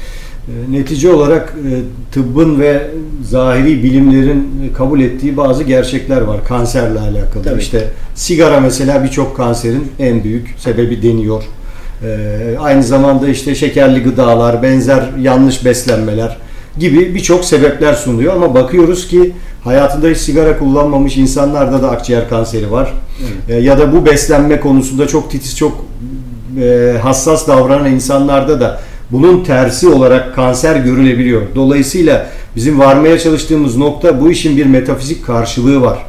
[0.48, 2.88] E, Netice olarak e, tıbbın ve
[3.24, 7.44] zahiri bilimlerin kabul ettiği bazı gerçekler var kanserle alakalı.
[7.44, 7.62] Tabii.
[7.62, 11.44] İşte sigara mesela birçok kanserin en büyük sebebi deniyor.
[12.04, 16.38] E, Aynı zamanda işte şekerli gıdalar, benzer yanlış beslenmeler
[16.80, 19.32] gibi birçok sebepler sunuyor ama bakıyoruz ki
[19.64, 22.94] hayatında hiç sigara kullanmamış insanlarda da akciğer kanseri var.
[23.22, 23.58] Evet.
[23.60, 25.86] E, Ya da bu beslenme konusunda çok titiz, çok
[26.62, 28.80] e, hassas davranan insanlarda da
[29.12, 31.42] bunun tersi olarak kanser görülebiliyor.
[31.56, 36.06] Dolayısıyla bizim varmaya çalıştığımız nokta bu işin bir metafizik karşılığı var.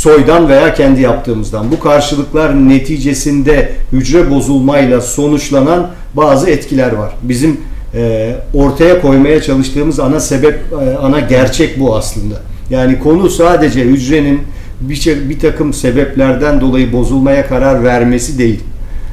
[0.00, 1.70] Soydan veya kendi yaptığımızdan.
[1.70, 7.12] Bu karşılıklar neticesinde hücre bozulmayla sonuçlanan bazı etkiler var.
[7.22, 7.60] Bizim
[7.94, 12.34] e, ortaya koymaya çalıştığımız ana sebep, e, ana gerçek bu aslında.
[12.70, 14.40] Yani konu sadece hücrenin
[14.80, 18.60] bir, şey- bir takım sebeplerden dolayı bozulmaya karar vermesi değil.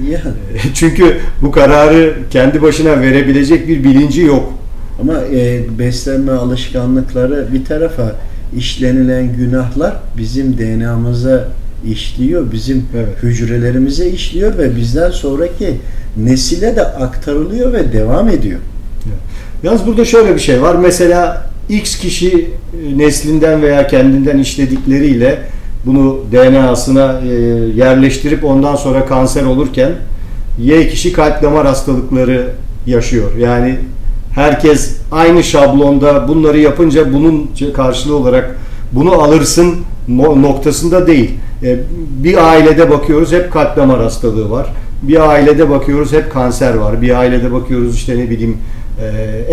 [0.10, 0.36] Yani.
[0.73, 4.54] Çünkü bu kararı kendi başına verebilecek bir bilinci yok.
[5.02, 8.15] Ama e, beslenme alışkanlıkları bir tarafa
[8.57, 11.47] işlenilen günahlar bizim DNA'mıza
[11.86, 13.07] işliyor, bizim Evet.
[13.23, 15.77] hücrelerimize işliyor ve bizden sonraki
[16.17, 18.60] nesile de aktarılıyor ve devam ediyor.
[19.63, 20.75] Yalnız burada şöyle bir şey var.
[20.75, 25.39] Mesela X kişi e, neslinden veya kendinden işledikleriyle
[25.86, 27.33] bunu DNA'sına e,
[27.75, 29.91] yerleştirip ondan sonra kanser olurken
[30.62, 32.47] Y kişi kalp damar hastalıkları
[32.88, 33.36] yaşıyor.
[33.39, 33.75] Yani
[34.38, 38.56] herkes aynı şablonda bunları yapınca bunun karşılığı olarak
[38.91, 39.76] bunu alırsın
[40.08, 41.32] no- noktasında değil.
[41.63, 41.78] E,
[42.23, 44.67] Bir ailede bakıyoruz hep kalp damar hastalığı var.
[45.02, 47.02] Bir ailede bakıyoruz hep kanser var.
[47.02, 48.58] Bir ailede bakıyoruz işte ne bileyim
[49.02, 49.06] e,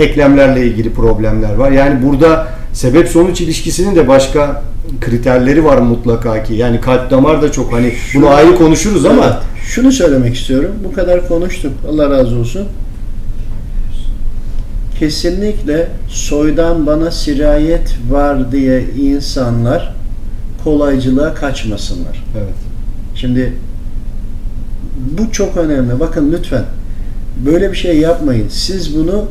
[0.03, 1.70] eklemlerle ilgili problemler var.
[1.70, 4.62] Yani burada sebep sonuç ilişkisinin de başka
[5.01, 6.55] kriterleri var mutlaka ki.
[6.55, 10.70] Yani kalp damar da çok hani bunu ayrı konuşuruz ama şunu söylemek istiyorum.
[10.85, 11.73] Bu kadar konuştuk.
[11.92, 12.62] Allah razı olsun.
[14.98, 19.94] Kesinlikle soydan bana sirayet var diye insanlar
[20.64, 22.24] kolaycılığa kaçmasınlar.
[22.38, 22.54] evet.
[23.14, 23.52] Şimdi
[25.18, 26.00] bu çok önemli.
[26.00, 26.64] Bakın lütfen
[27.46, 28.46] böyle bir şey yapmayın.
[28.48, 29.24] Siz bunu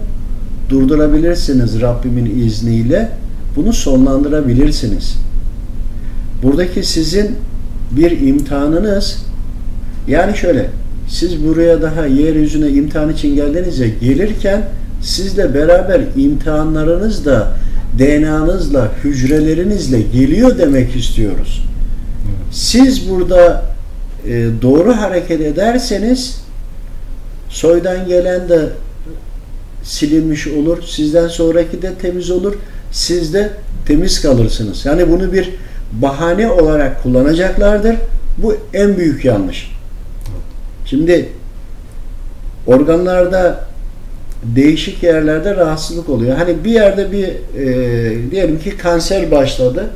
[0.69, 3.09] durdurabilirsiniz Rabbimin izniyle.
[3.55, 5.15] Bunu sonlandırabilirsiniz.
[6.43, 7.35] Buradaki sizin
[7.91, 9.25] bir imtihanınız
[10.07, 10.69] yani şöyle
[11.07, 14.61] siz buraya daha yeryüzüne imtihan için geldiniz ya gelirken
[15.03, 17.53] sizle beraber imtihanlarınız da
[17.99, 21.63] DNA'nızla, hücrelerinizle geliyor demek istiyoruz.
[22.51, 23.63] Siz burada
[24.27, 26.37] e, doğru hareket ederseniz
[27.49, 28.69] soydan gelen de
[29.83, 30.83] silinmiş olur.
[30.87, 32.53] Sizden sonraki de temiz olur.
[32.91, 33.51] Siz de
[33.85, 34.85] temiz kalırsınız.
[34.85, 35.49] Yani bunu bir
[35.91, 37.95] bahane olarak kullanacaklardır.
[38.37, 39.71] Bu en büyük yanlış.
[40.85, 41.29] Şimdi
[42.67, 43.65] organlarda
[44.43, 46.37] değişik yerlerde rahatsızlık oluyor.
[46.37, 49.89] Hani bir yerde bir e, diyelim ki kanser başladı.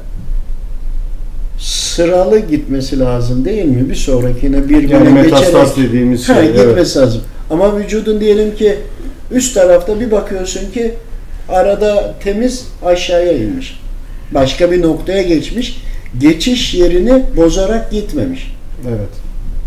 [1.59, 3.89] Sıralı gitmesi lazım değil mi?
[3.89, 6.47] Bir sonrakine bir Yani metastas geçerek dediğimiz ha, şey.
[6.47, 7.07] gitmesi Evet.
[7.07, 7.21] lazım.
[7.49, 8.75] Ama vücudun diyelim ki
[9.31, 10.93] üst tarafta bir bakıyorsun ki
[11.49, 13.79] arada temiz aşağıya inmiş.
[14.31, 15.81] Başka bir noktaya geçmiş.
[16.19, 18.51] Geçiş yerini bozarak gitmemiş.
[18.87, 19.09] Evet.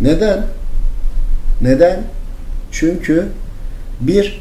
[0.00, 0.46] Neden?
[1.62, 2.00] Neden?
[2.72, 3.26] Çünkü
[4.00, 4.40] bir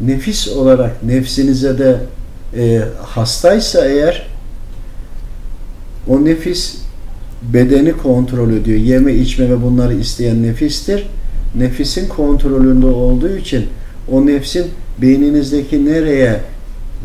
[0.00, 2.00] nefis olarak nefsinize de
[2.56, 4.26] e, hastaysa eğer
[6.08, 6.76] o nefis
[7.42, 8.78] bedeni kontrol ediyor.
[8.78, 11.06] Yeme içme ve bunları isteyen nefistir.
[11.54, 13.66] Nefisin kontrolünde olduğu için
[14.12, 14.66] o nefsin
[15.02, 16.40] beyninizdeki nereye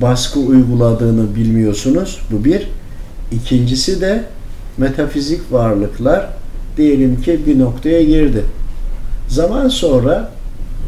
[0.01, 2.19] baskı uyguladığını bilmiyorsunuz.
[2.31, 2.67] Bu bir.
[3.31, 4.23] İkincisi de
[4.77, 6.29] metafizik varlıklar
[6.77, 8.43] diyelim ki bir noktaya girdi.
[9.27, 10.31] Zaman sonra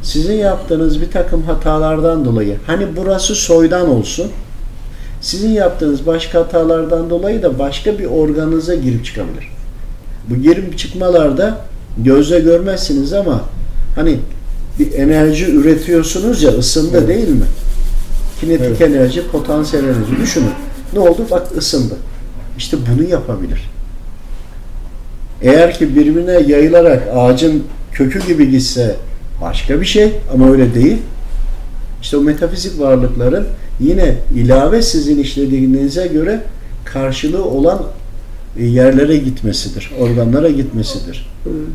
[0.06, 4.32] sizin yaptığınız bir takım hatalardan dolayı hani burası soydan olsun
[5.22, 9.50] sizin yaptığınız başka hatalardan dolayı da başka bir organınıza girip çıkabilir.
[10.30, 11.58] Bu girip çıkmalarda
[11.98, 13.42] gözle görmezsiniz ama
[13.96, 14.20] hani
[14.80, 17.08] bir enerji üretiyorsunuz ya ısındı Evet.
[17.08, 17.46] değil mi?
[18.42, 18.82] Kinetik Evet.
[18.82, 20.22] enerji, potansiyel enerji.
[20.22, 20.52] Düşünün.
[20.94, 21.22] Ne oldu?
[21.32, 21.94] Bak ısındı.
[22.58, 23.70] İşte bunu yapabilir.
[25.42, 28.96] Eğer ki birbirine yayılarak ağacın kökü gibi gitse
[29.42, 30.98] başka bir şey ama öyle değil.
[32.02, 33.48] İşte o metafizik varlıkların
[33.80, 36.42] yine ilave sizin işlediğinize göre
[36.86, 37.82] karşılığı olan
[38.58, 41.28] e, yerlere gitmesidir, organlara gitmesidir.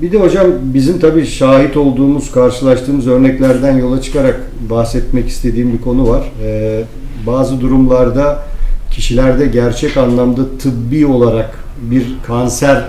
[0.03, 4.41] Bir de hocam bizim tabii şahit olduğumuz, karşılaştığımız örneklerden yola çıkarak
[4.71, 6.33] bahsetmek istediğim bir konu var.
[6.45, 6.85] Ee,
[7.27, 8.43] bazı durumlarda
[8.91, 12.85] kişilerde gerçek anlamda tıbbi olarak bir kanser,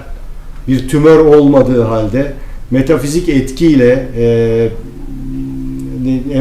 [0.67, 2.33] bir tümör olmadığı halde
[2.71, 4.69] metafizik etkiyle e,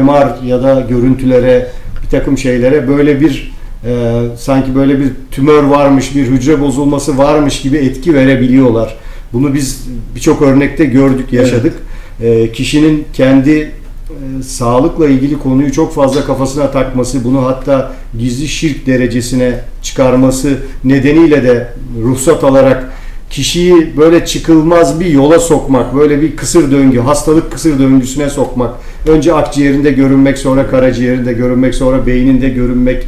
[0.01, 1.67] MR ya da görüntülere
[2.03, 3.51] bir takım şeylere böyle bir
[3.85, 8.95] e, sanki böyle bir tümör varmış, bir hücre bozulması varmış gibi etki verebiliyorlar.
[9.33, 11.73] Bunu biz birçok örnekte gördük, yaşadık.
[12.21, 18.85] E, kişinin kendi e, sağlıkla ilgili konuyu çok fazla kafasına takması, bunu hatta gizli şirk
[18.85, 21.73] derecesine çıkarması nedeniyle de
[22.03, 22.90] ruhsat alarak
[23.31, 28.71] kişiyi böyle çıkılmaz bir yola sokmak, böyle bir kısır döngü, hastalık kısır döngüsüne sokmak.
[29.07, 33.03] Önce akciğerinde görünmek, sonra karaciğerinde görünmek, sonra beyninde görünmek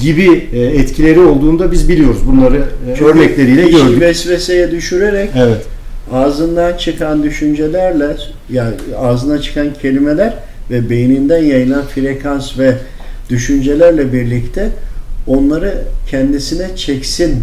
[0.00, 2.18] gibi e, etkileri olduğunda biz biliyoruz.
[2.26, 4.00] Bunları e, Çünkü örnekleriyle gördük.
[4.00, 5.62] vesveseye düşürerek Evet.
[6.12, 8.16] ağzından çıkan düşüncelerle
[8.50, 10.34] yani ağzından çıkan kelimeler
[10.70, 12.74] ve beyninden yayılan frekans ve
[13.30, 14.68] düşüncelerle birlikte
[15.26, 15.74] onları
[16.10, 17.34] kendisine çeksin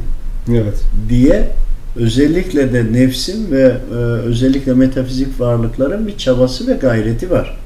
[0.51, 0.73] Evet.
[1.09, 1.43] diye
[1.96, 7.58] özellikle de nefsin ve e, özellikle metafizik varlıkların bir çabası ve gayreti var.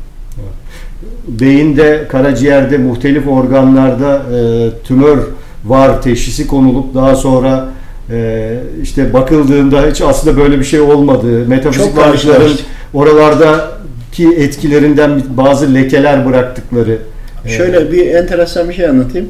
[1.27, 5.17] Beyinde, karaciğerde, muhtelif organlarda e, tümör
[5.65, 7.67] var teşhisi konulup daha sonra
[8.11, 12.51] e, işte bakıldığında hiç aslında böyle bir şey olmadığı, metafizik varlıkların
[12.93, 16.97] oralardaki etkilerinden bazı lekeler bıraktıkları.
[17.45, 19.29] e, Şöyle bir enteresan bir şey anlatayım.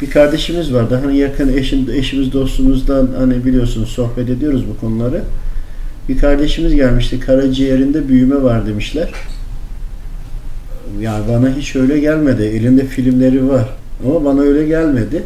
[0.00, 1.00] Bir kardeşimiz vardı.
[1.04, 5.22] Hani yakın eşim, eşimiz dostumuzdan hani biliyorsunuz sohbet ediyoruz bu konuları.
[6.08, 7.20] Bir kardeşimiz gelmişti.
[7.20, 9.08] Karaciğerinde büyüme var demişler.
[11.00, 12.42] Yani bana hiç öyle gelmedi.
[12.42, 13.68] Elinde filmleri var.
[14.06, 15.22] Ama bana öyle gelmedi.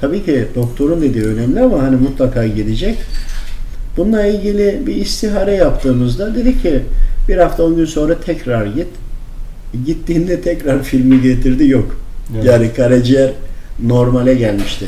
[0.00, 2.98] Tabii ki doktorun dediği önemli ama hani mutlaka gidecek.
[3.96, 6.80] Bununla ilgili bir istihare yaptığımızda dedi ki
[7.28, 8.86] bir hafta on gün sonra tekrar git.
[9.86, 11.96] Gittiğinde tekrar filmi getirdi yok.
[12.34, 12.44] Evet.
[12.44, 13.32] Yani karaciğer
[13.82, 14.86] normale gelmişti.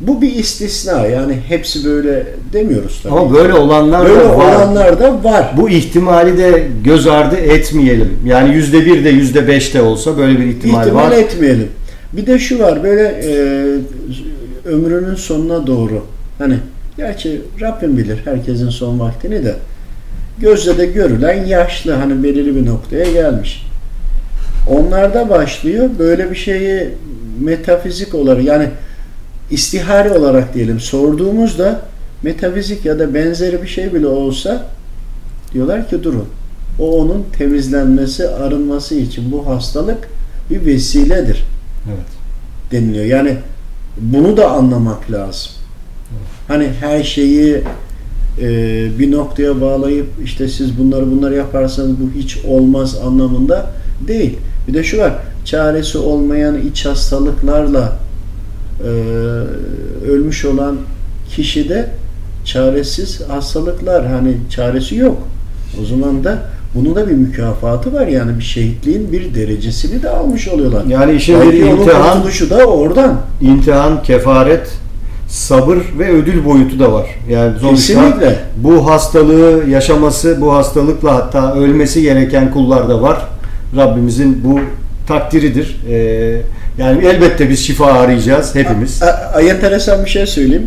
[0.00, 3.12] Bu bir istisna yani hepsi böyle demiyoruz tabii.
[3.14, 4.54] Ama böyle olanlar böyle da var.
[4.54, 5.54] olanlar da var.
[5.56, 8.18] Bu ihtimali de göz ardı etmeyelim.
[8.24, 11.12] Yani yüzde bir de yüzde beş de olsa böyle bir ihtimal, İhtimal var.
[11.12, 11.68] etmeyelim.
[12.12, 13.32] Bir de şu var böyle e,
[14.68, 16.04] ömrünün sonuna doğru
[16.38, 16.56] hani
[16.96, 19.54] gerçi Rabbim bilir herkesin son vaktini de
[20.38, 23.62] gözle de görülen yaşlı hani belirli bir noktaya gelmiş.
[24.70, 26.88] Onlarda başlıyor böyle bir şeyi
[27.40, 28.68] metafizik olarak yani
[29.50, 31.82] istihare olarak diyelim sorduğumuzda
[32.22, 34.66] metafizik ya da benzeri bir şey bile olsa
[35.52, 36.24] diyorlar ki durun.
[36.78, 40.08] O onun temizlenmesi, arınması için bu hastalık
[40.50, 41.44] bir vesiledir
[41.88, 42.06] Evet.
[42.72, 43.04] deniliyor.
[43.04, 43.36] Yani
[44.00, 45.52] bunu da anlamak lazım.
[46.48, 47.62] Hani her şeyi
[48.40, 48.48] e,
[48.98, 53.70] bir noktaya bağlayıp işte siz bunları bunları yaparsanız bu hiç olmaz anlamında
[54.08, 54.38] değil.
[54.68, 55.14] Bir de şu var,
[55.46, 57.92] çaresi olmayan iç hastalıklarla
[58.84, 58.90] e,
[60.08, 60.76] ölmüş olan
[61.36, 61.88] kişide
[62.44, 65.16] çaresiz hastalıklar hani çaresi yok.
[65.82, 66.38] O zaman da
[66.74, 70.84] bunun da bir mükafatı var yani bir şehitliğin bir derecesini de almış oluyorlar.
[70.84, 73.16] Yani işin bir imtihan, da oradan.
[73.40, 74.68] imtihan, kefaret,
[75.28, 77.06] sabır ve ödül boyutu da var.
[77.30, 78.38] Yani Kesinlikle.
[78.56, 83.28] bu hastalığı yaşaması, bu hastalıkla hatta ölmesi gereken kullar da var.
[83.76, 84.60] Rabbimizin bu
[85.08, 85.76] takdiridir.
[85.90, 86.40] Ee,
[86.78, 89.02] yani elbette biz şifa arayacağız hepimiz.
[89.02, 90.66] A- a- enteresan bir şey söyleyeyim.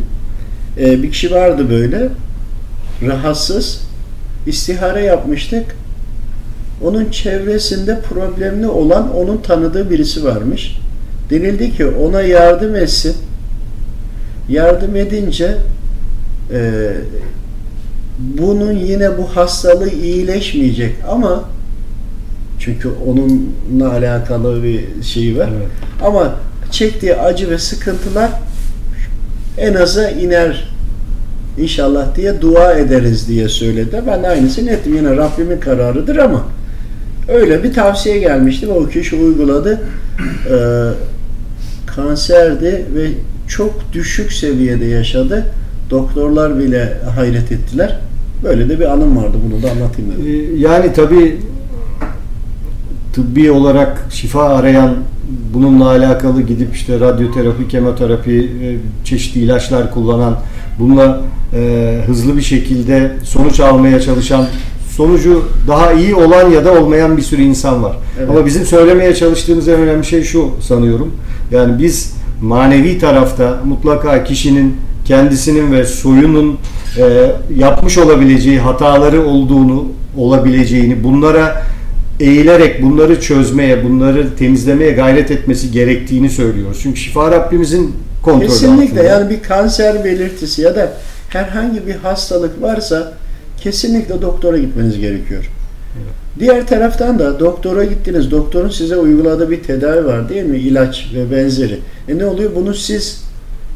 [0.79, 2.07] Ee, bir kişi vardı böyle.
[3.07, 3.81] Rahatsız.
[4.47, 5.75] istihare yapmıştık.
[6.83, 10.77] Onun çevresinde problemli olan onun tanıdığı birisi varmış.
[11.29, 13.15] Denildi ki ona yardım etsin.
[14.49, 15.55] Yardım edince
[16.53, 16.89] e,
[18.19, 21.43] bunun yine bu hastalığı iyileşmeyecek ama
[22.59, 25.49] çünkü onunla alakalı bir şey var.
[25.57, 25.67] Evet.
[26.05, 26.35] Ama
[26.71, 28.31] çektiği acı ve sıkıntılar
[29.57, 30.69] en aza iner
[31.57, 34.01] inşallah diye dua ederiz diye söyledi.
[34.07, 34.95] Ben aynısını ettim.
[34.95, 36.43] Yine Rabbimin kararıdır ama
[37.27, 39.81] öyle bir tavsiye gelmişti ve o kişi uyguladı.
[40.51, 40.89] Ee,
[41.95, 43.07] kanserdi ve
[43.47, 45.45] çok düşük seviyede yaşadı.
[45.89, 47.99] Doktorlar bile hayret ettiler.
[48.43, 49.37] Böyle de bir anım vardı.
[49.45, 50.25] Bunu da anlatayım dedim.
[50.27, 51.37] Ee, Yani tabii
[53.13, 54.95] tıbbi olarak şifa arayan
[55.53, 58.67] bununla alakalı gidip işte radyoterapi, kemoterapi, e,
[59.05, 60.35] çeşitli ilaçlar kullanan,
[60.79, 61.21] bununla
[61.53, 64.45] e, hızlı bir şekilde sonuç almaya çalışan,
[64.89, 67.95] sonucu daha iyi olan ya da olmayan bir sürü insan var.
[68.19, 68.29] Evet.
[68.29, 71.15] Ama bizim söylemeye çalıştığımız en önemli şey şu sanıyorum.
[71.51, 76.57] Yani biz manevi tarafta mutlaka kişinin kendisinin ve soyunun
[76.97, 79.85] e, yapmış olabileceği hataları olduğunu,
[80.17, 81.63] olabileceğini, bunlara
[82.19, 86.79] eğilerek bunları çözmeye, bunları temizlemeye gayret etmesi gerektiğini söylüyoruz.
[86.83, 89.03] Çünkü şifa Rabbimizin kontrolü Kesinlikle altında.
[89.03, 90.93] yani bir kanser belirtisi ya da
[91.29, 93.13] herhangi bir hastalık varsa
[93.57, 95.49] kesinlikle doktora gitmeniz gerekiyor.
[96.39, 98.31] Diğer taraftan da doktora gittiniz.
[98.31, 100.57] Doktorun size uyguladığı bir tedavi var değil mi?
[100.57, 101.79] İlaç ve benzeri.
[102.07, 102.51] E ne oluyor?
[102.55, 103.23] Bunu siz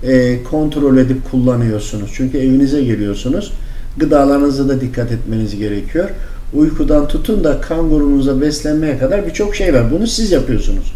[0.04, 2.12] e, kontrol edip kullanıyorsunuz.
[2.14, 3.54] Çünkü evinize geliyorsunuz.
[3.98, 6.10] Gıdalarınıza da dikkat etmeniz gerekiyor.
[6.56, 9.92] Uykudan tutun da kan grubunuza beslenmeye kadar birçok şey var.
[9.92, 10.94] Bunu siz yapıyorsunuz.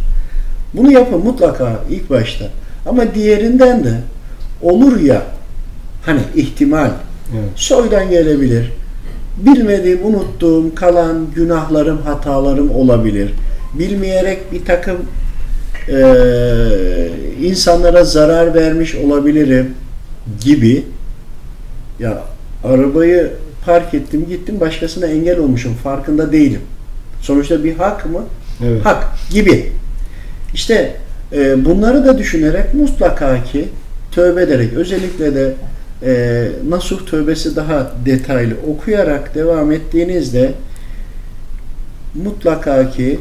[0.74, 2.46] Bunu yapın mutlaka ilk başta.
[2.86, 3.94] Ama diğerinden de
[4.62, 5.22] olur ya
[6.06, 6.90] hani ihtimal
[7.34, 7.50] Evet.
[7.56, 8.72] soydan gelebilir.
[9.38, 13.34] Bilmediğim, unuttuğum, kalan günahlarım, hatalarım olabilir.
[13.80, 14.98] Bilmeyerek bir takım
[15.90, 17.10] eee,
[17.42, 19.74] insanlara zarar vermiş olabilirim
[20.42, 20.84] gibi.
[22.00, 22.22] Ya
[22.64, 23.32] arabayı
[23.68, 25.74] park ettim, gittim başkasına engel olmuşum.
[25.74, 26.62] Farkında değilim.
[27.22, 28.22] Sonuçta bir hak mı?
[28.66, 28.86] Evet.
[28.86, 29.72] Hak gibi.
[30.54, 30.96] İşte
[31.34, 33.68] e, bunları da düşünerek mutlaka ki
[34.12, 35.54] tövbe ederek özellikle de
[36.06, 40.52] e, Nasuh tövbesi daha detaylı okuyarak devam ettiğinizde
[42.16, 43.20] mutlaka ki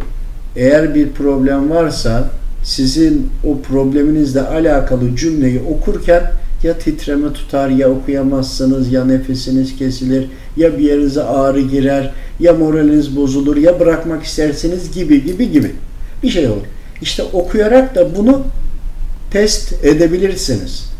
[0.57, 2.31] eğer bir problem varsa
[2.65, 6.23] sizin o probleminizle alakalı cümleyi okurken
[6.63, 10.27] ya titreme tutar ya okuyamazsınız ya nefesiniz kesilir
[10.57, 15.73] ya bir yerinize ağrı girer ya moraliniz bozulur ya bırakmak istersiniz gibi gibi gibi
[16.23, 16.67] bir şey olur.
[17.03, 18.43] İşte okuyarak da bunu
[19.31, 20.91] test edebilirsiniz.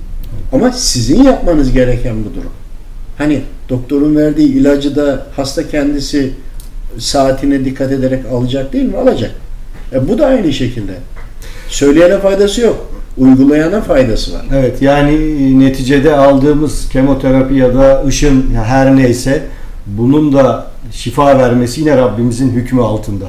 [0.53, 2.53] Ama sizin yapmanız gereken bu durum.
[3.19, 6.31] Hani doktorun verdiği ilacı da hasta kendisi
[6.99, 8.97] saatine dikkat ederek alacak değil mi?
[8.97, 9.31] Alacak.
[9.93, 10.93] E bu da aynı şekilde.
[11.69, 12.96] Söyleyene faydası yok.
[13.19, 14.43] Uygulayana faydası var.
[14.55, 19.43] Evet yani neticede aldığımız kemoterapi ya da ışın her neyse
[19.87, 23.25] bunun da şifa vermesi yine Rabbimizin hükmü altında.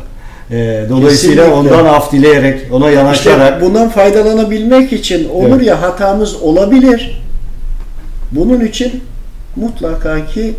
[0.52, 1.76] Ee, dolayısıyla Kesinlikle.
[1.76, 5.68] ondan af dileyerek, ona yanaşarak İşte bundan faydalanabilmek için olur Evet.
[5.68, 7.24] ya hatamız olabilir.
[8.32, 8.92] Bunun için
[9.56, 10.54] mutlaka ki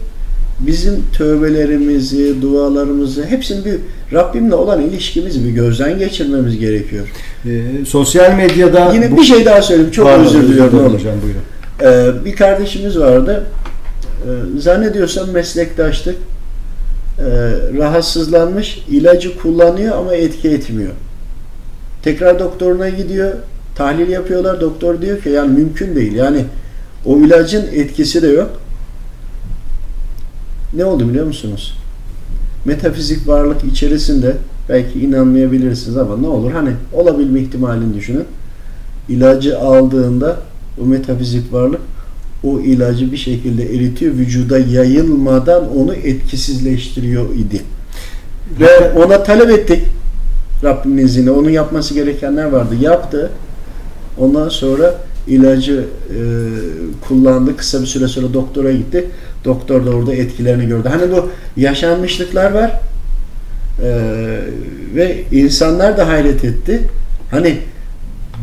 [0.61, 3.75] bizim tövbelerimizi, dualarımızı, hepsini bir
[4.13, 7.07] Rabbimle olan ilişkimizi bir gözden geçirmemiz gerekiyor.
[7.47, 9.91] e, sosyal medyada Yine bu- bir şey daha söyleyeyim.
[9.91, 10.95] Çok Pardon, özür diliyorum.
[10.95, 11.41] hocam buyurun.
[11.83, 13.45] Ee, bir kardeşimiz vardı.
[14.25, 16.17] Ee, zannediyorsam meslektaştık.
[17.19, 17.23] Ee,
[17.79, 20.91] rahatsızlanmış, ilacı kullanıyor ama etki etmiyor.
[22.03, 23.33] Tekrar doktoruna gidiyor,
[23.77, 24.61] tahlil yapıyorlar.
[24.61, 26.13] Doktor diyor ki yani mümkün değil.
[26.15, 26.45] Yani
[27.07, 28.51] o ilacın etkisi de yok.
[30.75, 31.79] Ne oldu biliyor musunuz?
[32.69, 34.37] Metafizik varlık içerisinde
[34.69, 38.25] belki inanmayabilirsiniz ama ne olur hani olabilme ihtimalini düşünün.
[39.09, 40.37] İlacı aldığında
[40.83, 41.81] o metafizik varlık
[42.45, 47.63] o ilacı bir şekilde eritiyor, vücuda yayılmadan onu etkisizleştiriyor idi.
[48.61, 49.83] Ve ona talep ettik.
[50.65, 51.31] Rabbimin izniyle.
[51.31, 52.75] Onun yapması gerekenler vardı.
[52.81, 53.31] Yaptı.
[54.19, 54.95] Ondan sonra
[55.29, 56.19] ilacı e,
[57.09, 57.57] kullandı.
[57.57, 59.11] Kısa bir süre sonra doktora gitti.
[59.45, 60.89] Doktor da orada etkilerini gördü.
[60.89, 62.71] Hani bu yaşanmışlıklar var.
[63.85, 63.91] E,
[64.95, 66.81] ve insanlar da hayret etti.
[67.31, 67.57] Hani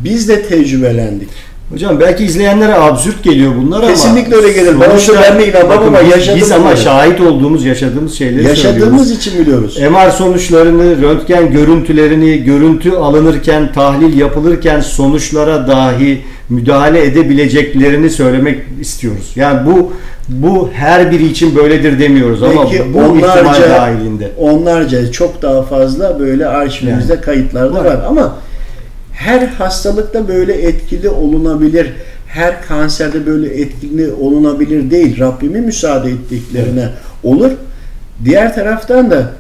[0.04, 1.30] biz de tecrübelendik.
[1.72, 4.76] Hocam belki izleyenlere absürt geliyor bunlar ama Kesinlikle öyle gelir.
[4.82, 8.48] Ben sonuçta- onu ben de inanmam ama biz- yaşadım Biz ama şahit olduğumuz, yaşadığımız şeyleri
[8.48, 9.78] Yaşadığımız için biliyoruz.
[9.80, 19.32] MR sonuçlarını, röntgen görüntülerini, görüntü alınırken, tahlil yapılırken sonuçlara dahi müdahale edebileceklerini söylemek istiyoruz.
[19.36, 19.94] Yani bu
[20.30, 24.32] bu her biri için böyledir demiyoruz ama bu ihtimal onlarca- dahilinde.
[24.38, 27.86] Onlarca çok daha fazla böyle arşivimizde kayıtlarda Var.
[27.86, 28.00] var.
[28.08, 28.36] Ama
[29.14, 31.92] her hastalıkta böyle etkili olunabilir.
[32.28, 35.20] Her kanserde böyle etkili olunabilir değil.
[35.20, 36.90] Rabbimin müsaade ettiklerine
[37.24, 37.52] olur.
[38.26, 39.32] Diğer taraftan da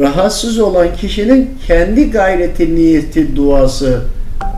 [0.00, 4.00] rahatsız olan kişinin kendi gayreti, niyeti, duası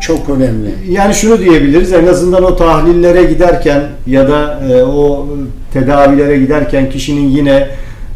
[0.01, 0.74] çok önemli.
[0.91, 5.26] Yani şunu diyebiliriz en azından o tahlillere giderken ya da e, o
[5.72, 7.68] tedavilere giderken kişinin yine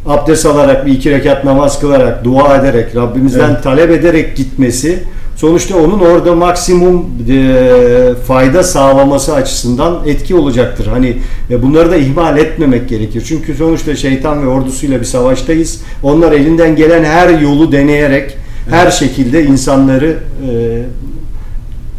[0.06, 3.62] abdest alarak bir iki rekat namaz kılarak dua ederek Rabbimizden Evet.
[3.62, 4.98] talep ederek gitmesi
[5.36, 10.86] sonuçta onun orada maksimum e, fayda sağlaması açısından etki olacaktır.
[10.86, 11.16] Hani
[11.50, 13.22] ve bunları da ihmal etmemek gerekir.
[13.28, 15.80] Çünkü sonuçta şeytan ve ordusuyla bir savaştayız.
[16.02, 18.36] Onlar elinden gelen her yolu deneyerek
[18.70, 20.16] her şekilde insanları
[20.50, 20.82] e,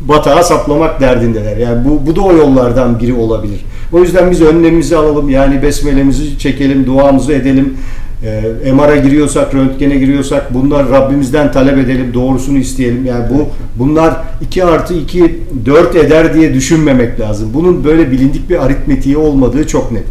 [0.10, 1.58] batağa saplamak derdindeler.
[1.58, 3.66] Yani bu, bu da o yollardan biri olabilir.
[3.94, 5.30] O yüzden biz önlemimizi alalım.
[5.30, 7.78] Yani besmelemizi çekelim, duamızı edelim.
[8.66, 13.06] E, MR'a giriyorsak, röntgene giriyorsak bunlar Rabbimizden talep edelim, doğrusunu isteyelim.
[13.06, 17.50] Yani bu bunlar 2 artı 2 4 eder diye düşünmemek lazım.
[17.54, 20.04] Bunun böyle bilindik bir aritmetiği olmadığı çok net.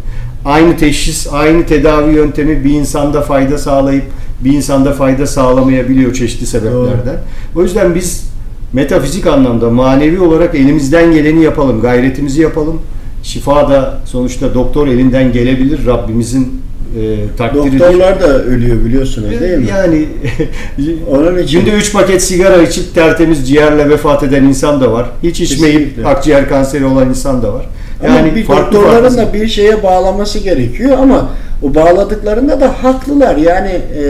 [0.45, 4.03] Aynı teşhis, aynı tedavi yöntemi bir insanda fayda sağlayıp
[4.43, 7.17] bir insanda fayda sağlamayabiliyor çeşitli sebeplerden.
[7.55, 8.28] O yüzden biz
[8.73, 12.81] metafizik anlamda manevi olarak elimizden geleni yapalım, gayretimizi yapalım.
[13.23, 16.61] Şifa da sonuçta doktor elinden gelebilir Rabbimizin
[16.97, 17.79] e, takdiridir.
[17.79, 19.65] Doktorlar da ölüyor biliyorsunuz değil mi?
[19.69, 20.05] Yani
[21.11, 25.09] Onun için günde 3 paket sigara içip tertemiz ciğerle vefat eden insan da var.
[25.23, 26.05] Hiç içmeyip Kesinlikle.
[26.07, 27.65] akciğer kanseri olan insan da var.
[28.07, 31.29] ama bir farklı doktorların farklı- da bir şeye bağlaması gerekiyor ama
[31.61, 33.35] o bağladıklarında da haklılar.
[33.35, 34.03] Yani e,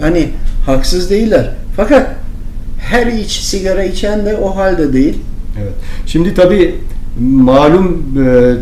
[0.00, 0.28] hani
[0.66, 1.50] haksız değiller.
[1.76, 2.06] Fakat
[2.90, 5.18] her iç sigara içen de o halde değil.
[5.62, 5.72] Evet.
[6.06, 6.74] Şimdi tabii
[7.20, 8.54] malum e,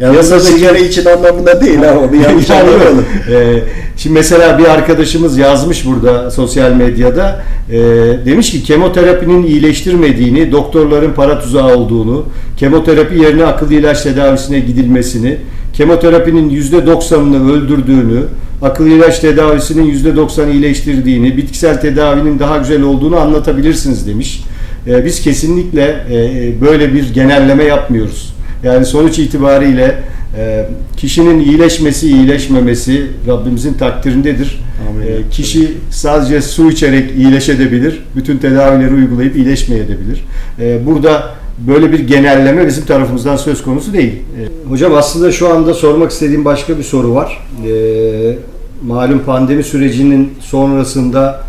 [0.00, 3.04] Yalnız da sigara için anlamında değil ha onu yanlış anlamayalım.
[3.30, 3.62] Ee,
[3.96, 7.78] şimdi mesela bir arkadaşımız yazmış burada sosyal medyada Ee,
[8.26, 12.24] demiş ki kemoterapinin iyileştirmediğini, doktorların para tuzağı olduğunu,
[12.56, 15.36] kemoterapi yerine akıllı ilaç tedavisine gidilmesini,
[15.72, 18.22] kemoterapinin %90'ını öldürdüğünü,
[18.62, 24.42] akıllı ilaç tedavisinin %90'ı iyileştirdiğini, bitkisel tedavinin daha güzel olduğunu anlatabilirsiniz demiş.
[24.86, 28.34] Ee, biz kesinlikle e, böyle bir genelleme yapmıyoruz.
[28.62, 29.98] Yani sonuç itibariyle
[30.38, 34.60] e, kişinin iyileşmesi, iyileşmemesi Rabbimizin takdirindedir.
[34.88, 35.06] Amin.
[35.06, 40.24] E, kişi sadece su içerek iyileşebilir, bütün tedavileri uygulayıp iyileşmeyebilir.
[40.60, 44.12] E, burada böyle bir genelleme bizim tarafımızdan söz konusu değil.
[44.12, 47.46] E, hocam aslında şu anda sormak istediğim başka bir soru var.
[47.68, 48.38] E,
[48.82, 51.44] malum pandemi sürecinin sonrasında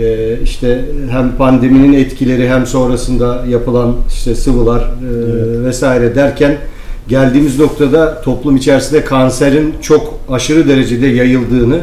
[0.00, 5.64] e, işte hem pandeminin etkileri hem sonrasında yapılan işte sıvılar e, Evet.
[5.64, 6.56] vesaire derken
[7.08, 11.80] geldiğimiz noktada toplum içerisinde kanserin çok aşırı derecede yayıldığını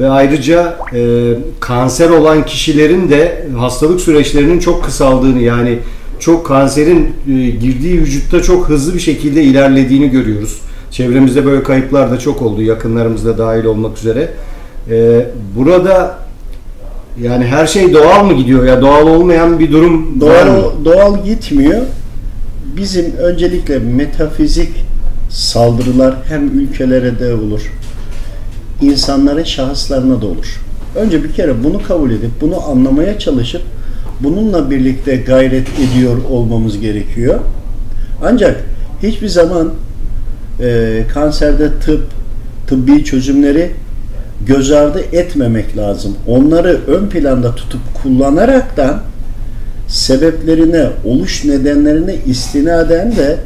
[0.00, 5.78] ve ayrıca e, kanser olan kişilerin de hastalık süreçlerinin çok kısaldığını yani
[6.20, 10.60] çok kanserin e, girdiği vücutta çok hızlı bir şekilde ilerlediğini görüyoruz.
[10.90, 14.30] Çevremizde böyle kayıplar da çok oldu yakınlarımızda dahil olmak üzere.
[14.90, 16.18] E, burada
[17.22, 20.52] yani her şey doğal mı gidiyor ya doğal olmayan bir durum var mı?
[20.56, 21.82] Doğal, doğal gitmiyor.
[22.76, 24.70] Bizim öncelikle metafizik
[25.30, 27.72] saldırılar hem ülkelere de olur,
[28.82, 30.60] insanların şahıslarına da olur.
[30.96, 33.62] Önce bir kere bunu kabul edip, bunu anlamaya çalışıp,
[34.20, 37.40] bununla birlikte gayret ediyor olmamız gerekiyor.
[38.22, 38.64] Ancak
[39.02, 39.70] hiçbir zaman
[40.60, 42.02] e, kanserde tıp,
[42.66, 43.70] tıbbi çözümleri
[44.46, 46.16] göz ardı etmemek lazım.
[46.26, 49.00] Onları ön planda tutup kullanaraktan
[49.88, 53.36] sebeplerine, oluş nedenlerine istinaden de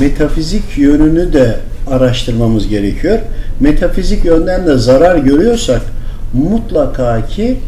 [0.00, 1.56] metafizik yönünü de
[1.90, 3.18] araştırmamız gerekiyor.
[3.60, 5.82] Metafizik yönden de zarar görüyorsak
[6.32, 7.58] mutlaka ki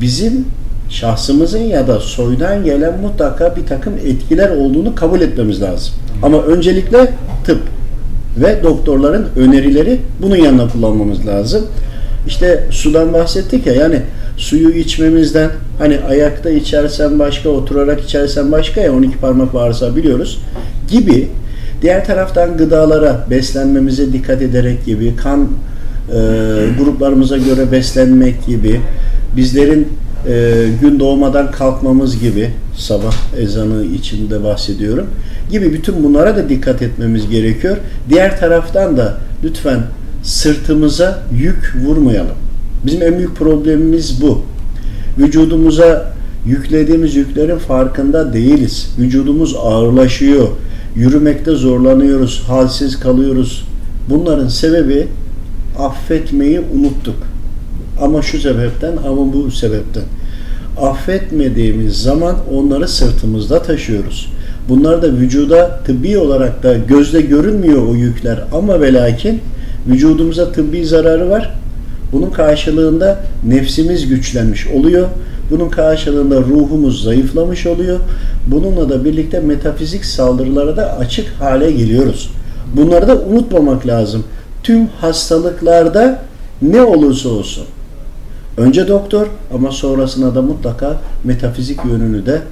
[0.00, 0.44] bizim
[0.90, 5.94] şahsımızın ya da soydan gelen mutlaka bir takım etkiler olduğunu kabul etmemiz lazım.
[6.22, 7.12] Ama öncelikle
[7.44, 7.58] tıp
[8.36, 11.66] ve doktorların önerileri bunun yanına kullanmamız lazım.
[12.26, 14.02] İşte sudan bahsettik ya yani
[14.36, 20.40] suyu içmemizden hani ayakta içersen başka oturarak içersen başka ya 12 parmak varsa biliyoruz
[20.90, 21.28] gibi
[21.82, 26.18] diğer taraftan gıdalara beslenmemize dikkat ederek gibi kan e,
[26.78, 28.80] gruplarımıza göre beslenmek gibi
[29.36, 29.88] bizlerin
[30.26, 35.06] e, gün doğmadan kalkmamız gibi sabah ezanı içinde bahsediyorum
[35.50, 37.76] gibi bütün bunlara da dikkat etmemiz gerekiyor.
[38.10, 39.82] Diğer taraftan da lütfen
[40.22, 42.36] sırtımıza yük vurmayalım.
[42.86, 44.42] Bizim en büyük problemimiz bu.
[45.18, 46.12] Vücudumuza
[46.46, 48.94] yüklediğimiz yüklerin farkında değiliz.
[48.98, 50.48] Vücudumuz ağırlaşıyor.
[50.96, 53.64] Yürümekte zorlanıyoruz, halsiz kalıyoruz.
[54.10, 55.06] Bunların sebebi
[55.78, 57.16] affetmeyi unuttuk.
[58.00, 60.02] Ama şu sebepten ama bu sebepten.
[60.80, 64.32] Affetmediğimiz zaman onları sırtımızda taşıyoruz.
[64.68, 69.14] Bunlar da vücuda tıbbi olarak da gözle görünmüyor o yükler ama ve
[69.86, 71.54] vücudumuza tıbbi zararı var.
[72.12, 75.08] Bunun karşılığında nefsimiz güçlenmiş oluyor.
[75.50, 77.98] Bunun karşılığında ruhumuz zayıflamış oluyor.
[78.46, 82.30] Bununla da birlikte metafizik saldırılara da açık hale geliyoruz.
[82.76, 84.24] Bunları da unutmamak lazım.
[84.62, 86.22] Tüm hastalıklarda
[86.62, 87.64] ne olursa olsun.
[88.58, 92.42] Önce doktor ama sonrasında da mutlaka metafizik yönünü de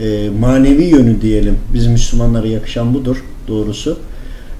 [0.00, 1.58] e, manevi yönü diyelim.
[1.74, 3.98] Biz Müslümanlara yakışan budur doğrusu.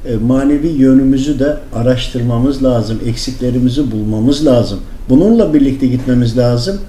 [0.06, 2.98] E, manevi yönümüzü de araştırmamız lazım.
[3.06, 4.80] Eksiklerimizi bulmamız lazım.
[5.08, 6.80] Bununla birlikte gitmemiz lazım.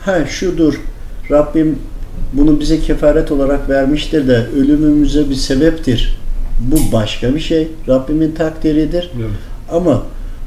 [0.00, 0.80] Ha şudur.
[1.30, 1.78] Rabbim
[2.32, 6.18] bunu bize kefaret olarak vermiştir de ölümümüze bir sebeptir.
[6.60, 7.68] Bu başka bir şey.
[7.88, 9.10] Rabbimin takdiridir.
[9.16, 9.30] Evet.
[9.72, 10.02] Ama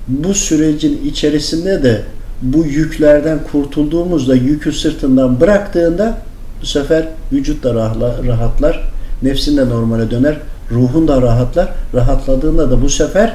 [0.08, 2.02] bu sürecin içerisinde de
[2.44, 6.18] bu yüklerden kurtulduğumuzda yükü sırtından bıraktığında
[6.62, 7.76] bu sefer vücut da
[8.28, 8.90] rahatlar,
[9.24, 10.38] nefsin de normale döner,
[10.72, 11.70] ruhun da rahatlar.
[11.94, 13.34] Rahatladığında da bu sefer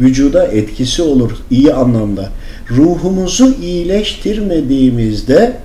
[0.00, 2.28] vücuda etkisi olur iyi anlamda.
[2.70, 5.56] ruhumuzu iyileştirmediğimizde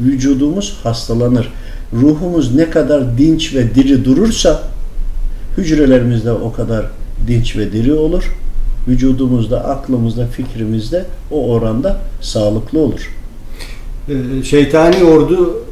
[0.00, 1.52] vücudumuz hastalanır.
[1.92, 4.62] Ruhumuz ne kadar dinç ve diri durursa
[5.56, 6.86] hücrelerimizde o kadar
[7.26, 8.24] dinç ve diri olur.
[8.88, 13.14] Vücudumuzda, aklımızda, fikrimizde o oranda sağlıklı olur.
[14.08, 15.62] Ee, şeytani ordu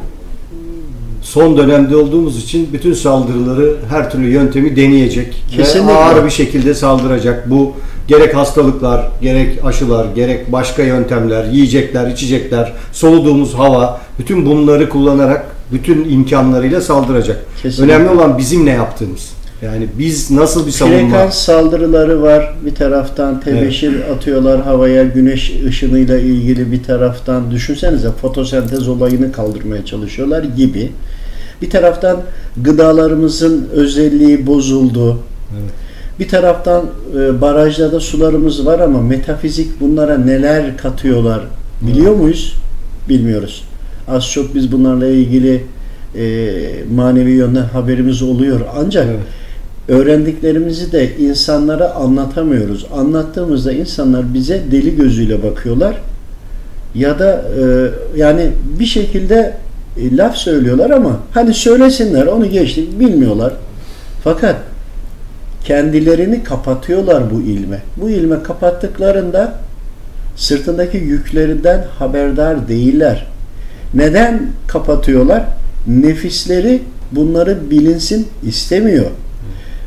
[1.22, 5.92] son dönemde olduğumuz için bütün saldırıları her türlü yöntemi deneyecek Kesinlikle.
[5.92, 7.50] ve ağır bir şekilde saldıracak.
[7.50, 7.72] Bu
[8.08, 16.08] gerek hastalıklar, gerek aşılar, gerek başka yöntemler, yiyecekler, içecekler, soluduğumuz hava, bütün bunları kullanarak bütün
[16.10, 17.46] imkanlarıyla saldıracak.
[17.62, 17.94] Kesinlikle.
[17.94, 19.30] Önemli olan bizim ne yaptığımız.
[19.66, 22.54] Yani biz nasıl bir savunma Frekans saldırıları var.
[22.66, 30.42] Bir taraftan tebeşir atıyorlar havaya güneş ışınıyla ilgili bir taraftan düşünsenize fotosentez olayını kaldırmaya çalışıyorlar
[30.42, 30.92] gibi.
[31.62, 32.22] Bir taraftan
[32.56, 35.18] gıdalarımızın özelliği bozuldu.
[35.52, 35.70] Evet.
[36.20, 36.84] Bir taraftan
[37.18, 41.40] e, barajlarda sularımız var ama metafizik bunlara neler katıyorlar
[41.82, 42.54] biliyor muyuz?
[43.08, 43.64] Bilmiyoruz.
[44.08, 45.62] Az çok biz bunlarla ilgili
[46.18, 46.50] e,
[46.94, 48.60] manevi yönden haberimiz oluyor.
[48.76, 49.20] Ancak Evet.
[49.88, 52.86] Öğrendiklerimizi de insanlara anlatamıyoruz.
[52.94, 55.96] Anlattığımızda insanlar bize deli gözüyle bakıyorlar.
[56.94, 57.62] Ya da e,
[58.18, 59.56] yani bir şekilde
[59.96, 63.52] e, laf söylüyorlar ama hani söylesinler onu geçtik bilmiyorlar.
[64.24, 64.56] Fakat
[65.64, 67.82] kendilerini kapatıyorlar bu ilme.
[67.96, 69.54] Bu ilme kapattıklarında
[70.36, 73.26] sırtındaki yüklerinden haberdar değiller.
[73.94, 75.44] Neden kapatıyorlar?
[75.86, 76.82] Nefisleri
[77.12, 79.06] bunları bilinsin istemiyor.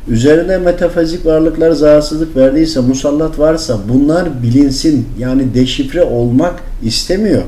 [0.10, 6.54] Üzerine metafizik varlıklar zararsızlık verdiyse, musallat varsa bunlar bilinsin yani deşifre olmak
[6.84, 7.42] istemiyor.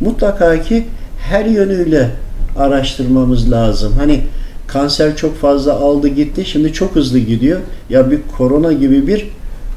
[0.00, 0.86] Mutlaka ki
[1.18, 2.10] her yönüyle
[2.56, 3.92] araştırmamız lazım.
[3.98, 4.20] Hani
[4.66, 7.60] kanser çok fazla aldı gitti şimdi çok hızlı gidiyor.
[7.90, 9.28] Ya bir korona gibi bir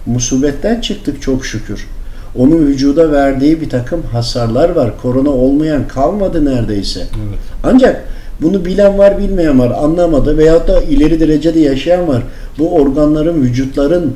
[0.05, 1.87] musibetten çıktık çok şükür.
[2.35, 4.93] Onun vücuda verdiği bir takım hasarlar var.
[5.01, 6.99] Korona olmayan kalmadı neredeyse.
[6.99, 7.39] Evet.
[7.63, 8.03] Ancak
[8.41, 12.23] bunu bilen var bilmeyen var anlamadı veyahut da ileri derecede yaşayan var.
[12.59, 14.13] Bu organların, vücutların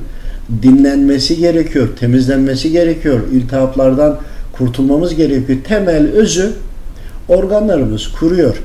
[0.64, 3.20] dinlenmesi gerekiyor, temizlenmesi gerekiyor.
[3.32, 4.18] İltihaplardan
[4.58, 5.60] kurtulmamız gerekiyor.
[5.68, 6.52] Temel özü
[7.28, 8.58] organlarımız kuruyor.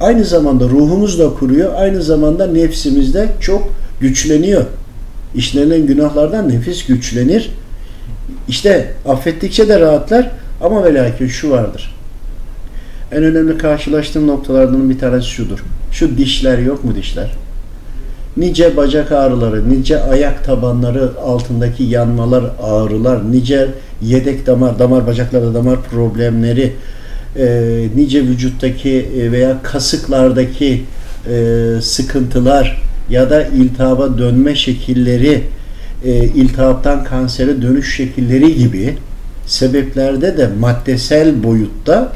[0.00, 1.72] Aynı zamanda ruhumuz da kuruyor.
[1.76, 3.68] Aynı zamanda nefsimiz de çok
[4.00, 4.64] güçleniyor.
[5.34, 7.50] İşlenen günahlardan nefis güçlenir.
[8.48, 10.30] İşte affettikçe de rahatlar
[10.60, 11.94] ama ve şu vardır.
[13.12, 15.58] En önemli karşılaştığım noktalardan bir tanesi şudur.
[15.92, 17.30] Şu dişler yok mu dişler?
[18.36, 23.68] Nice bacak ağrıları, nice ayak tabanları altındaki yanmalar, ağrılar, nice
[24.02, 26.72] yedek damar, damar bacaklarda damar problemleri,
[27.36, 30.82] e, nice vücuttaki e, veya kasıklardaki
[31.30, 35.42] e, sıkıntılar ya da iltihaba dönme şekilleri,
[36.04, 38.94] e, iltihaptan kansere dönüş şekilleri gibi
[39.46, 42.12] sebeplerde de maddesel boyutta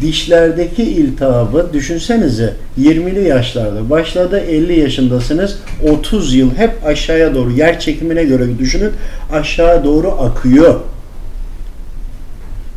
[0.00, 5.58] dişlerdeki iltihabı düşünsenize 20'li yaşlarda başladı 50 yaşındasınız
[5.92, 8.92] 30 yıl hep aşağıya doğru yer çekimine göre düşünün
[9.32, 10.80] aşağı doğru akıyor.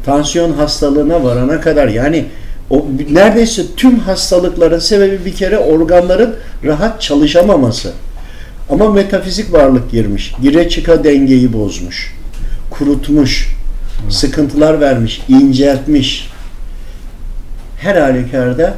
[0.06, 2.26] Tansiyon hastalığına varana kadar yani
[2.70, 7.92] o neredeyse tüm hastalıkların sebebi bir kere organların rahat çalışamaması.
[8.70, 10.34] Ama metafizik varlık girmiş.
[10.42, 12.14] Gire çıka dengeyi bozmuş.
[12.70, 13.50] Kurutmuş.
[14.10, 15.22] Sıkıntılar vermiş.
[15.30, 16.33] inceltmiş.
[17.84, 18.74] Her halükarda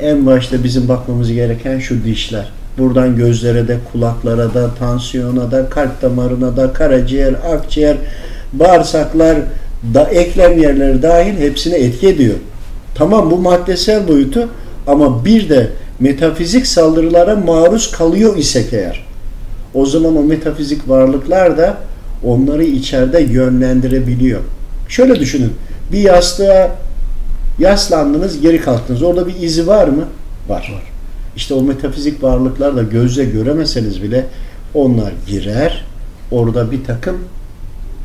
[0.00, 2.52] en başta bizim bakmamız gereken şu dişler.
[2.78, 7.96] Buradan gözlere de, kulaklara da, tansiyona da, kalp damarına da, karaciğer, akciğer,
[8.52, 9.36] bağırsaklar,
[9.94, 12.34] da eklem yerleri dahil hepsine etki ediyor.
[12.94, 14.48] Tamam bu maddesel boyutu
[14.86, 15.70] ama bir de
[16.00, 19.06] metafizik saldırılara maruz kalıyor isek eğer
[19.74, 21.76] o zaman o metafizik varlıklar da
[22.24, 24.40] onları içeride yönlendirebiliyor.
[24.88, 25.52] Şöyle düşünün.
[25.92, 26.83] Bir yastığa
[27.58, 29.02] yaslandınız, geri kalktınız.
[29.02, 30.04] Orada bir izi var mı?
[30.48, 30.72] Var.
[30.74, 30.82] var.
[31.36, 34.26] İşte o metafizik varlıklar da gözle göremeseniz bile
[34.74, 35.84] onlar girer.
[36.30, 37.16] Orada bir takım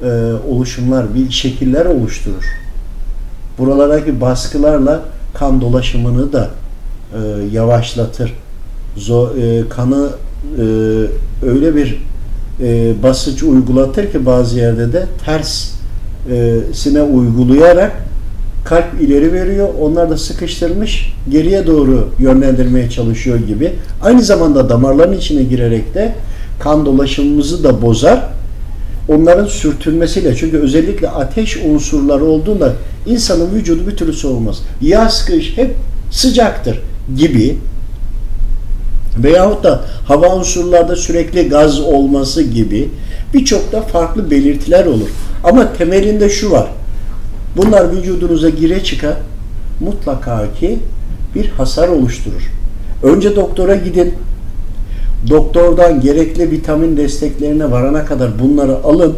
[0.04, 0.08] e,
[0.50, 2.44] oluşumlar, bir şekiller oluşturur.
[3.58, 5.02] Buralardaki baskılarla
[5.34, 6.50] kan dolaşımını da
[7.14, 7.20] e,
[7.52, 8.34] yavaşlatır.
[8.98, 10.10] Zo, e, kanı
[10.58, 10.64] e,
[11.46, 12.02] öyle bir
[12.62, 15.72] e, basınç uygulatır ki bazı yerde de ters
[16.32, 18.09] e, sine uygulayarak
[18.70, 19.70] kalp ileri veriyor.
[19.82, 23.74] Onlar da sıkıştırmış geriye doğru yönlendirmeye çalışıyor gibi.
[24.02, 26.16] Aynı zamanda damarların içine girerek de
[26.60, 28.26] kan dolaşımımızı da bozar.
[29.08, 32.74] Onların sürtünmesiyle çünkü özellikle ateş unsurları olduğunda
[33.06, 34.62] insanın vücudu bir türlü soğumaz.
[34.82, 35.76] Yaz kış hep
[36.12, 36.80] sıcaktır
[37.18, 37.58] gibi
[39.24, 42.90] veyahut da hava unsurlarda sürekli gaz olması gibi
[43.34, 45.10] Birçok da farklı belirtiler olur.
[45.44, 46.68] Ama temelinde şu var.
[47.58, 49.16] Bunlar vücudunuza gire çıkar
[49.80, 50.80] mutlaka ki
[51.36, 52.52] bir hasar oluşturur.
[53.04, 54.14] Önce doktora gidin.
[55.30, 59.16] Doktordan gerekli vitamin desteklerine varana kadar bunları alın.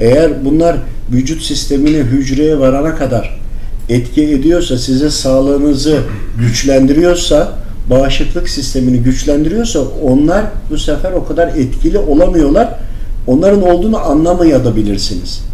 [0.00, 0.76] Eğer bunlar
[1.12, 3.40] vücut sistemini hücreye varana kadar
[3.88, 5.98] etki ediyorsa, size sağlığınızı
[6.38, 7.52] güçlendiriyorsa,
[7.90, 12.78] bağışıklık sistemini güçlendiriyorsa onlar bu sefer o kadar etkili olamıyorlar.
[13.26, 15.51] Onların olduğunu anlamayabilirsiniz.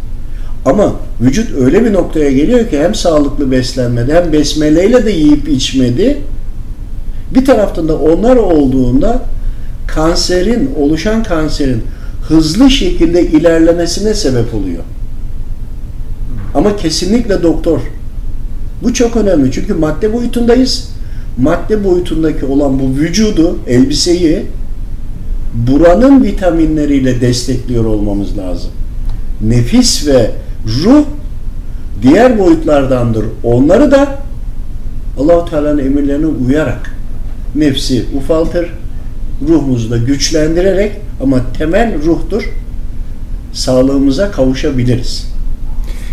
[0.65, 6.17] Ama vücut öyle bir noktaya geliyor ki hem sağlıklı beslenmedi hem besmeleyle de yiyip içmedi.
[7.35, 9.21] Bir taraftan da onlar olduğunda
[9.87, 11.83] kanserin, oluşan kanserin
[12.27, 14.83] hızlı şekilde ilerlemesine sebep oluyor.
[16.55, 17.79] Ama kesinlikle doktor.
[18.83, 20.89] Bu çok önemli çünkü madde boyutundayız.
[21.37, 24.45] Madde boyutundaki olan bu vücudu, elbiseyi
[25.53, 28.71] buranın vitaminleriyle destekliyor olmamız lazım.
[29.41, 30.31] Nefis ve
[30.83, 31.03] ruh
[32.01, 33.25] diğer boyutlardandır.
[33.43, 34.17] Onları da
[35.19, 36.95] Allahu Teala'nın emirlerine uyarak
[37.55, 38.69] nefsi ufaltır,
[39.47, 40.91] ruhumuzu da güçlendirerek
[41.23, 42.49] ama temel ruhtur.
[43.53, 45.29] Sağlığımıza kavuşabiliriz.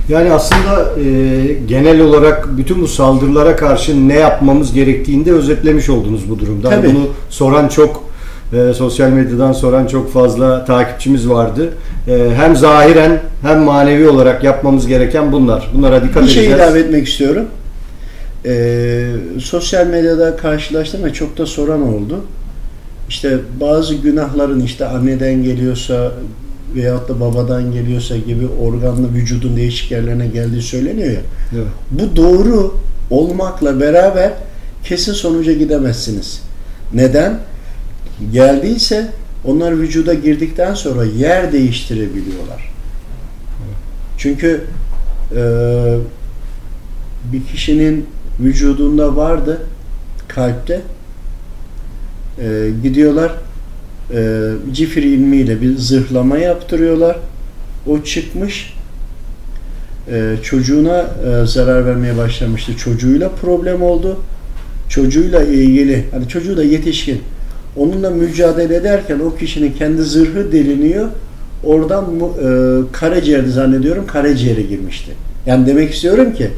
[0.09, 6.31] Yani aslında e, genel olarak bütün bu saldırılara karşı ne yapmamız gerektiğini de özetlemiş oldunuz
[6.31, 6.71] bu durumda.
[6.71, 6.89] Tabii.
[6.89, 8.06] Bunu soran çok
[8.53, 11.69] e, sosyal medyadan soran çok fazla takipçimiz vardı.
[12.09, 15.71] E, hem zahiren hem manevi olarak yapmamız gereken bunlar.
[15.75, 16.49] Bunlara dikkat Bir edeceğiz.
[16.49, 17.45] şey ilave etmek istiyorum.
[18.49, 19.07] Ee,
[19.41, 22.21] sosyal medyada karşılaştım ve çok da soran oldu.
[23.09, 26.13] İşte bazı günahların işte anneden geliyorsa
[26.75, 31.21] veyahut da babadan geliyorsa gibi organlı vücudun değişik yerlerine geldiği söyleniyor ya.
[31.55, 31.67] Evet.
[31.91, 32.75] Bu doğru
[33.11, 34.33] olmakla beraber
[34.85, 36.43] kesin sonuca gidemezsiniz.
[36.95, 37.39] Neden?
[38.33, 39.13] Geldiyse
[39.45, 42.73] onlar vücuda girdikten sonra yer değiştirebiliyorlar.
[44.19, 44.65] Çünkü
[45.37, 45.43] e,
[47.33, 48.07] bir kişinin
[48.41, 49.63] vücudunda vardı
[50.29, 50.81] kalpte
[52.41, 53.33] e, gidiyorlar
[54.15, 57.17] e, cifir ilmiyle bir zırhlama yaptırıyorlar.
[57.87, 58.75] O çıkmış
[60.11, 62.77] e, çocuğuna e, zarar vermeye başlamıştı.
[62.77, 64.21] Çocuğuyla problem oldu.
[64.89, 67.23] Çocuğuyla ilgili hani çocuğu da yetişkin.
[67.77, 71.09] Onunla mücadele ederken o kişinin kendi zırhı deliniyor.
[71.65, 72.49] Oradan e,
[72.93, 75.13] karaciğerde zannediyorum karaciğere girmişti.
[75.47, 76.51] Yani demek istiyorum ki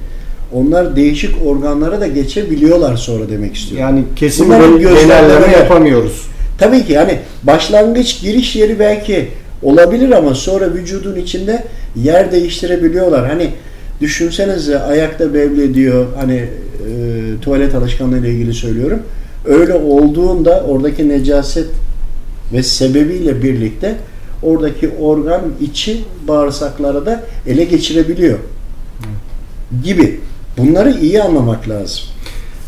[0.53, 3.87] onlar değişik organlara da geçebiliyorlar sonra demek istiyorum.
[3.89, 4.45] Yani kesin
[4.79, 6.27] genelleme yapamıyoruz.
[6.59, 9.29] Tabii ki yani başlangıç giriş yeri belki
[9.62, 11.64] olabilir ama sonra vücudun içinde
[11.97, 13.29] yer değiştirebiliyorlar.
[13.29, 13.51] Hani
[14.01, 16.49] düşünsenize ayakta bevlediyor hani e,
[17.43, 18.99] tuvalet alışkanlığı ile ilgili söylüyorum.
[19.45, 21.66] Öyle olduğunda oradaki necaset
[22.53, 23.97] ve sebebiyle birlikte
[24.43, 28.39] oradaki organ içi bağırsaklara da ele geçirebiliyor.
[29.84, 30.20] Gibi.
[30.59, 32.01] Bunları iyi anlamak lazım.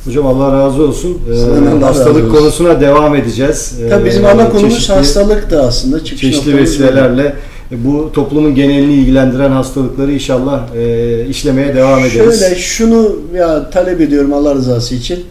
[0.04, 1.18] Hocam Allah razı olsun.
[1.30, 2.34] Ee, Allah razı hastalık olsun.
[2.36, 3.74] konusuna devam edeceğiz.
[3.90, 6.04] Tabii bizim Ee, ana konumuz çeşitli- hastalık da aslında.
[6.04, 6.62] Çıkış çeşitli noktamız bu.
[6.62, 7.34] vesilelerle
[7.70, 12.40] bu toplumun genelini ilgilendiren hastalıkları inşallah e, işlemeye devam ederiz.
[12.40, 15.24] Şöyle şunu ya talep ediyorum Allah rızası için.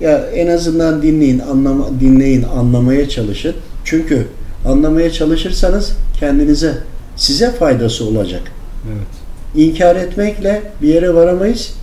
[0.00, 3.54] Ya en azından dinleyin, anlama, dinleyin, anlamaya çalışın.
[3.84, 4.26] Çünkü
[4.66, 6.74] anlamaya çalışırsanız kendinize,
[7.16, 8.42] size faydası olacak.
[8.88, 9.06] Evet.
[9.54, 11.74] İnkar etmekle bir yere varamayız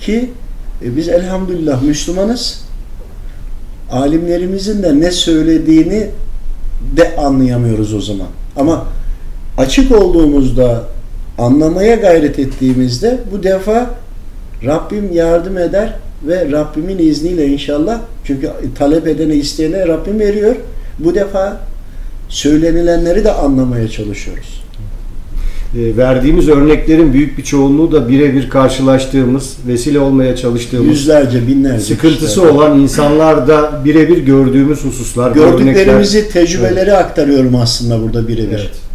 [0.00, 0.30] ki
[0.84, 2.66] e, biz elhamdülillah Müslümanız.
[3.90, 6.06] Alimlerimizin de ne söylediğini
[6.96, 8.26] de anlayamıyoruz o zaman.
[8.56, 8.84] Ama
[9.58, 10.84] açık olduğumuzda
[11.38, 13.90] anlamaya gayret ettiğimizde bu defa
[14.64, 15.92] Rabbim yardım eder
[16.24, 20.56] ve Rabbimin izniyle inşallah çünkü talep edene isteyene Rabbim veriyor.
[20.98, 21.60] Bu defa
[22.28, 24.66] söylenilenleri de anlamaya çalışıyoruz.
[25.74, 32.26] E, verdiğimiz örneklerin büyük bir çoğunluğu da birebir karşılaştığımız, vesile olmaya çalıştığımız, Yüzlerce, binlerce sıkıntısı
[32.26, 32.46] kişiler.
[32.46, 36.32] olan insanlarda birebir gördüğümüz hususlar, gördüklerimizi, örnekler.
[36.32, 38.58] tecrübeleri aktarıyorum aslında burada birebir.
[38.58, 38.85] Evet.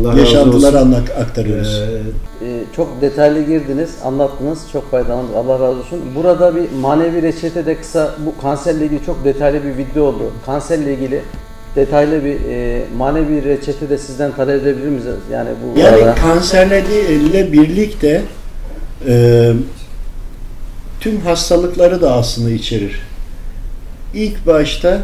[0.00, 0.86] Allah razı Yaşantıları olsun.
[0.86, 1.82] anla- aktarıyoruz.
[1.82, 1.98] E,
[2.44, 4.58] Ee, çok detaylı girdiniz, anlattınız.
[4.72, 5.36] Çok faydalandık.
[5.36, 6.00] Allah razı olsun.
[6.16, 10.22] Burada bir manevi reçete de kısa bu kanserle ilgili çok detaylı bir video oldu.
[10.46, 11.20] Kanserle ilgili
[11.76, 15.04] detaylı bir e, manevi reçete de sizden talep edebilir miyiz?
[15.32, 18.22] Yani bu Yani arada- kanserlerle birlikte
[19.08, 19.52] e,
[21.00, 23.00] tüm hastalıkları da aslında içerir.
[24.14, 25.00] İlk başta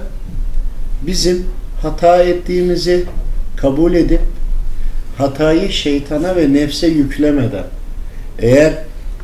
[1.06, 1.46] bizim
[1.82, 3.04] hata ettiğimizi
[3.56, 4.20] kabul edip
[5.18, 7.64] hatayı şeytana ve nefse yüklemeden
[8.38, 8.72] eğer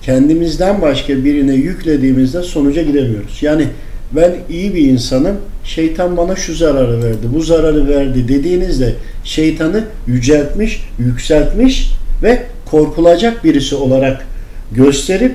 [0.02, 3.38] kendimizden başka birine yüklediğimizde sonuca gidemiyoruz.
[3.42, 3.66] Yani
[4.12, 10.84] ben iyi bir insanım, şeytan bana şu zararı verdi, bu zararı verdi dediğinizde şeytanı yüceltmiş,
[10.98, 11.90] yükseltmiş
[12.22, 14.26] ve korkulacak birisi olarak
[14.72, 15.34] gösterip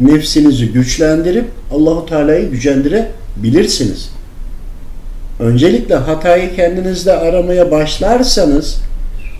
[0.00, 4.10] nefsinizi güçlendirip Allahu Teala'yı gücendirebilirsiniz.
[5.40, 8.80] Öncelikle hatayı kendinizde aramaya başlarsanız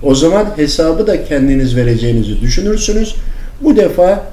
[0.02, 3.14] o zaman hesabı da kendiniz vereceğinizi düşünürsünüz.
[3.60, 4.24] Bu defa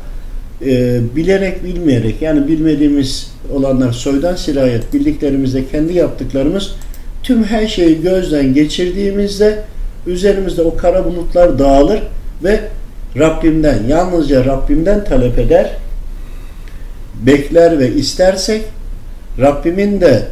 [0.65, 6.75] e, bilerek bilmeyerek yani bilmediğimiz olanlar soydan sirayet bildiklerimizde kendi yaptıklarımız
[7.23, 9.63] tüm her şeyi gözden geçirdiğimizde
[10.07, 11.99] üzerimizde o kara bulutlar dağılır
[12.43, 12.59] ve
[13.17, 15.71] Rabbimden yalnızca Rabbimden talep eder
[17.25, 18.61] bekler ve istersek
[19.39, 20.23] Rabbimin de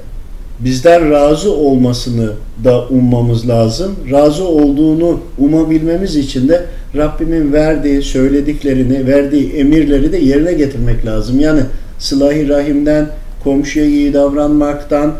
[0.59, 2.29] bizden razı olmasını
[2.63, 3.95] da ummamız lazım.
[4.11, 11.39] Razı olduğunu umabilmemiz için de Rabbimin verdiği, söylediklerini, verdiği emirleri de yerine getirmek lazım.
[11.39, 11.61] Yani
[11.99, 13.07] sılahi rahimden,
[13.43, 15.13] komşuya iyi davranmaktan,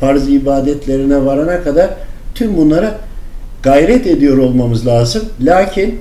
[0.00, 1.90] farz ibadetlerine varana kadar
[2.34, 2.98] tüm bunlara
[3.62, 5.22] gayret ediyor olmamız lazım.
[5.40, 6.00] Lakin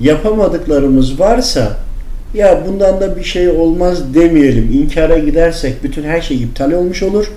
[0.00, 1.76] yapamadıklarımız varsa
[2.34, 4.70] ya bundan da bir şey olmaz demeyelim.
[4.72, 7.32] İnkara gidersek bütün her şey iptal olmuş olur.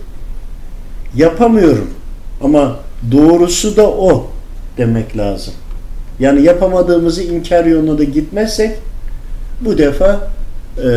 [1.16, 1.90] Yapamıyorum
[2.42, 2.76] ama
[3.12, 4.28] doğrusu da o
[4.78, 5.54] demek lazım.
[6.20, 8.72] Yani yapamadığımızı inkar yoluna da gitmezsek
[9.62, 10.28] bu defa
[10.78, 10.88] e,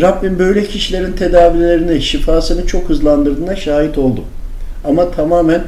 [0.00, 4.24] Rabbim böyle kişilerin tedavilerini, şifasını çok hızlandırdığına şahit oldum.
[4.84, 5.64] Ama tamamen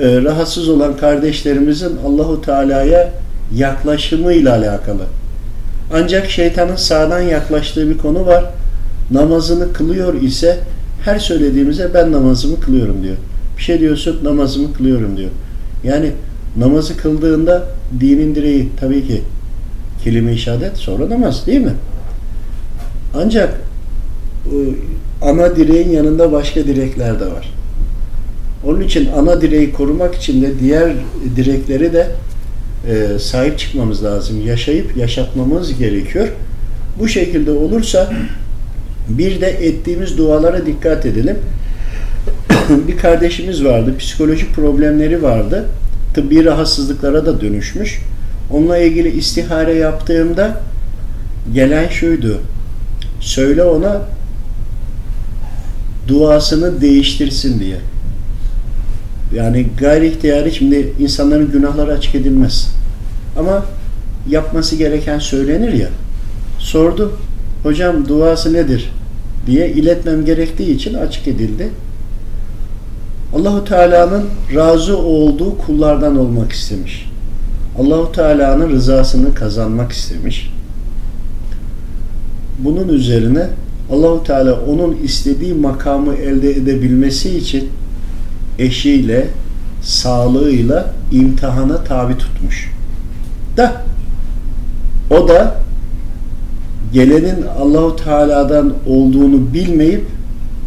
[0.00, 3.10] e, rahatsız olan kardeşlerimizin Allahu Teala'ya
[3.54, 5.02] yaklaşımıyla alakalı.
[5.92, 8.44] Ancak şeytanın sağdan yaklaştığı bir konu var.
[9.10, 10.58] Namazını kılıyor ise
[11.04, 13.16] her söylediğimize ben namazımı kılıyorum diyor.
[13.58, 15.30] Bir şey diyorsun namazımı kılıyorum diyor.
[15.84, 16.10] Yani
[16.56, 17.66] namazı kıldığında
[18.00, 19.22] dinin direği tabii ki
[20.04, 21.72] kelime-i şehadet sonra namaz değil mi?
[23.14, 23.60] Ancak
[25.22, 27.54] ana direğin yanında başka direkler de var.
[28.66, 30.92] Onun için ana direği korumak için de diğer
[31.36, 32.08] direkleri de
[32.88, 34.46] e, sahip çıkmamız lazım.
[34.46, 36.28] Yaşayıp yaşatmamız gerekiyor.
[37.00, 38.12] Bu şekilde olursa
[39.08, 41.38] bir de ettiğimiz dualara dikkat edelim.
[42.88, 43.94] bir kardeşimiz vardı.
[43.98, 45.64] Psikolojik problemleri vardı.
[46.14, 48.00] Tıbbi rahatsızlıklara da dönüşmüş.
[48.50, 50.60] Onunla ilgili istihare yaptığımda
[51.54, 52.40] gelen şuydu.
[53.20, 54.02] Söyle ona
[56.08, 57.76] duasını değiştirsin diye.
[59.34, 62.68] Yani gayri ihtiyari şimdi insanların günahları açık edilmez.
[63.38, 63.64] Ama
[64.28, 65.88] yapması gereken söylenir ya.
[66.58, 67.12] Sordum.
[67.64, 68.90] Hocam duası nedir?
[69.46, 71.70] diye iletmem gerektiği için açık edildi.
[73.34, 77.10] Allahu Teala'nın razı olduğu kullardan olmak istemiş.
[77.78, 80.50] Allahu Teala'nın rızasını kazanmak istemiş.
[82.58, 83.48] Bunun üzerine
[83.92, 87.68] Allahu Teala onun istediği makamı elde edebilmesi için
[88.58, 89.26] eşiyle,
[89.82, 92.72] sağlığıyla imtihana tabi tutmuş.
[93.56, 93.82] Da
[95.10, 95.63] o da
[96.94, 100.04] gelenin Allahu Teala'dan olduğunu bilmeyip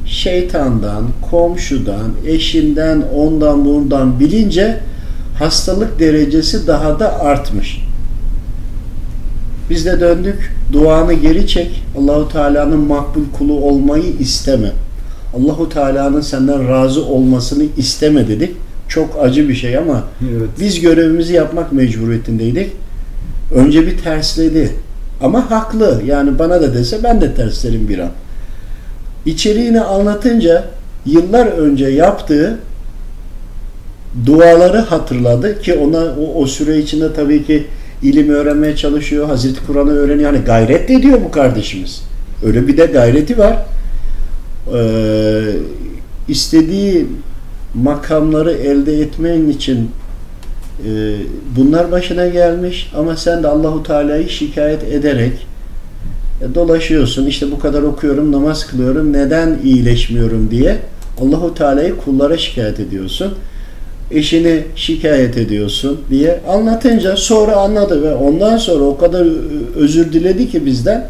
[0.05, 4.79] şeytandan, komşudan, eşinden, ondan bundan bilince
[5.39, 7.81] hastalık derecesi daha da artmış.
[9.69, 11.83] Biz de döndük, duanı geri çek.
[11.97, 14.71] Allahu Teala'nın makbul kulu olmayı isteme.
[15.37, 18.51] Allahu Teala'nın senden razı olmasını isteme dedik.
[18.87, 20.49] Çok acı bir şey ama evet.
[20.59, 22.71] biz görevimizi yapmak mecburiyetindeydik.
[23.55, 24.71] Önce bir tersledi.
[25.21, 26.01] Ama haklı.
[26.05, 28.11] Yani bana da dese ben de terslerim bir an.
[29.25, 30.63] İçeriğini anlatınca
[31.05, 32.57] yıllar önce yaptığı
[34.25, 37.67] duaları hatırladı ki ona o, o süre içinde tabii ki
[38.01, 39.27] ilim öğrenmeye çalışıyor.
[39.27, 40.33] Hazreti Kur'an'ı öğreniyor.
[40.33, 42.01] Yani gayret ediyor bu kardeşimiz.
[42.45, 43.65] Öyle bir de gayreti var
[44.73, 44.79] e,
[46.27, 47.07] istediği
[47.73, 49.91] makamları elde etmen için
[51.55, 55.47] bunlar başına gelmiş ama sen de Allahu Teala'yı şikayet ederek
[56.41, 57.25] e, dolaşıyorsun.
[57.25, 60.77] İşte bu kadar okuyorum, namaz kılıyorum, neden iyileşmiyorum diye
[61.21, 63.33] Allahu Teala'yı kullara şikayet ediyorsun.
[64.11, 69.27] Eşini şikayet ediyorsun diye anlatınca sonra anladı ve ondan sonra o kadar
[69.75, 71.07] özür diledi ki bizden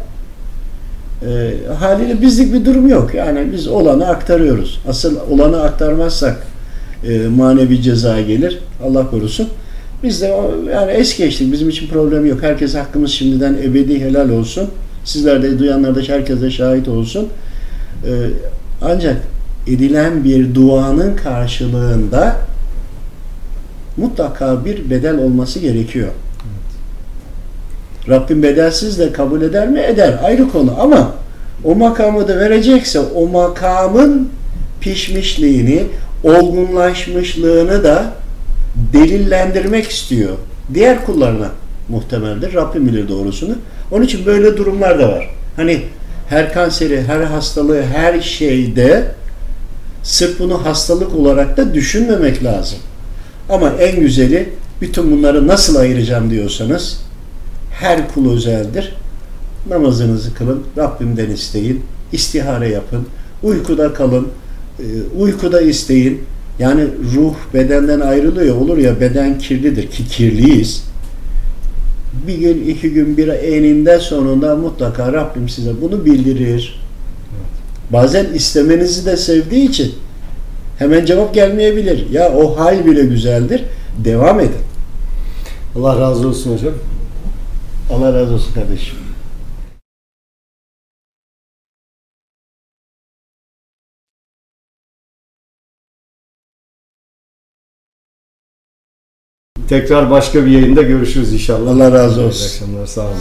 [1.22, 3.14] e, haliyle bizlik bir durum yok.
[3.14, 4.80] Yani biz olanı aktarıyoruz.
[4.88, 6.46] Asıl olanı aktarmazsak
[7.04, 8.58] e, manevi ceza gelir.
[8.84, 9.48] Allah korusun.
[10.02, 10.26] Biz de
[10.72, 11.52] yani es geçtik.
[11.52, 12.42] Bizim için problem yok.
[12.42, 14.70] Herkes hakkımız şimdiden ebedi helal olsun.
[15.04, 17.28] Sizler de duyanlar da herkese şahit olsun.
[18.04, 18.10] E,
[18.82, 19.16] ancak
[19.66, 22.36] edilen bir duanın karşılığında
[23.96, 26.08] mutlaka bir bedel olması gerekiyor.
[28.08, 29.80] Rabbim bedelsiz de kabul eder mi?
[29.80, 30.18] Eder.
[30.24, 31.12] Ayrı konu ama
[31.64, 34.28] O makamı da verecekse o makamın
[34.80, 35.84] pişmişliğini,
[36.22, 38.12] olgunlaşmışlığını da
[38.92, 40.32] delillendirmek istiyor.
[40.74, 41.50] Diğer kullarına
[41.88, 42.54] muhtemeldir.
[42.54, 43.54] Rabbim bilir doğrusunu.
[43.90, 45.30] Onun için böyle durumlar da var.
[45.56, 45.82] Hani
[46.28, 49.14] her kanseri, her hastalığı, her şeyde
[50.02, 52.78] sırf bunu hastalık olarak da düşünmemek lazım.
[53.48, 54.48] Ama en güzeli
[54.80, 57.00] bütün bunları nasıl ayıracağım diyorsanız
[57.72, 58.94] her kul özeldir.
[59.68, 63.06] Namazınızı kılın, Rabbimden isteyin, istihare yapın,
[63.42, 64.28] uykuda kalın,
[65.18, 66.22] uykuda isteyin.
[66.58, 70.84] Yani ruh bedenden ayrılıyor olur ya beden kirlidir ki kirliyiz.
[72.26, 76.80] Bir gün, iki gün, bir eninde sonunda mutlaka Rabbim size bunu bildirir.
[77.92, 79.94] Bazen istemenizi de sevdiği için
[80.78, 82.10] hemen cevap gelmeyebilir.
[82.10, 83.64] Ya o hal bile güzeldir.
[84.04, 84.50] Devam edin.
[85.76, 86.74] Allah razı olsun hocam.
[87.90, 89.07] Allah razı olsun kardeşim.
[99.68, 101.70] Tekrar başka bir yayında görüşürüz inşallah.
[101.70, 102.46] Allah razı İyi olsun.
[102.64, 102.86] akşamlar.
[102.86, 103.10] Sağ olun.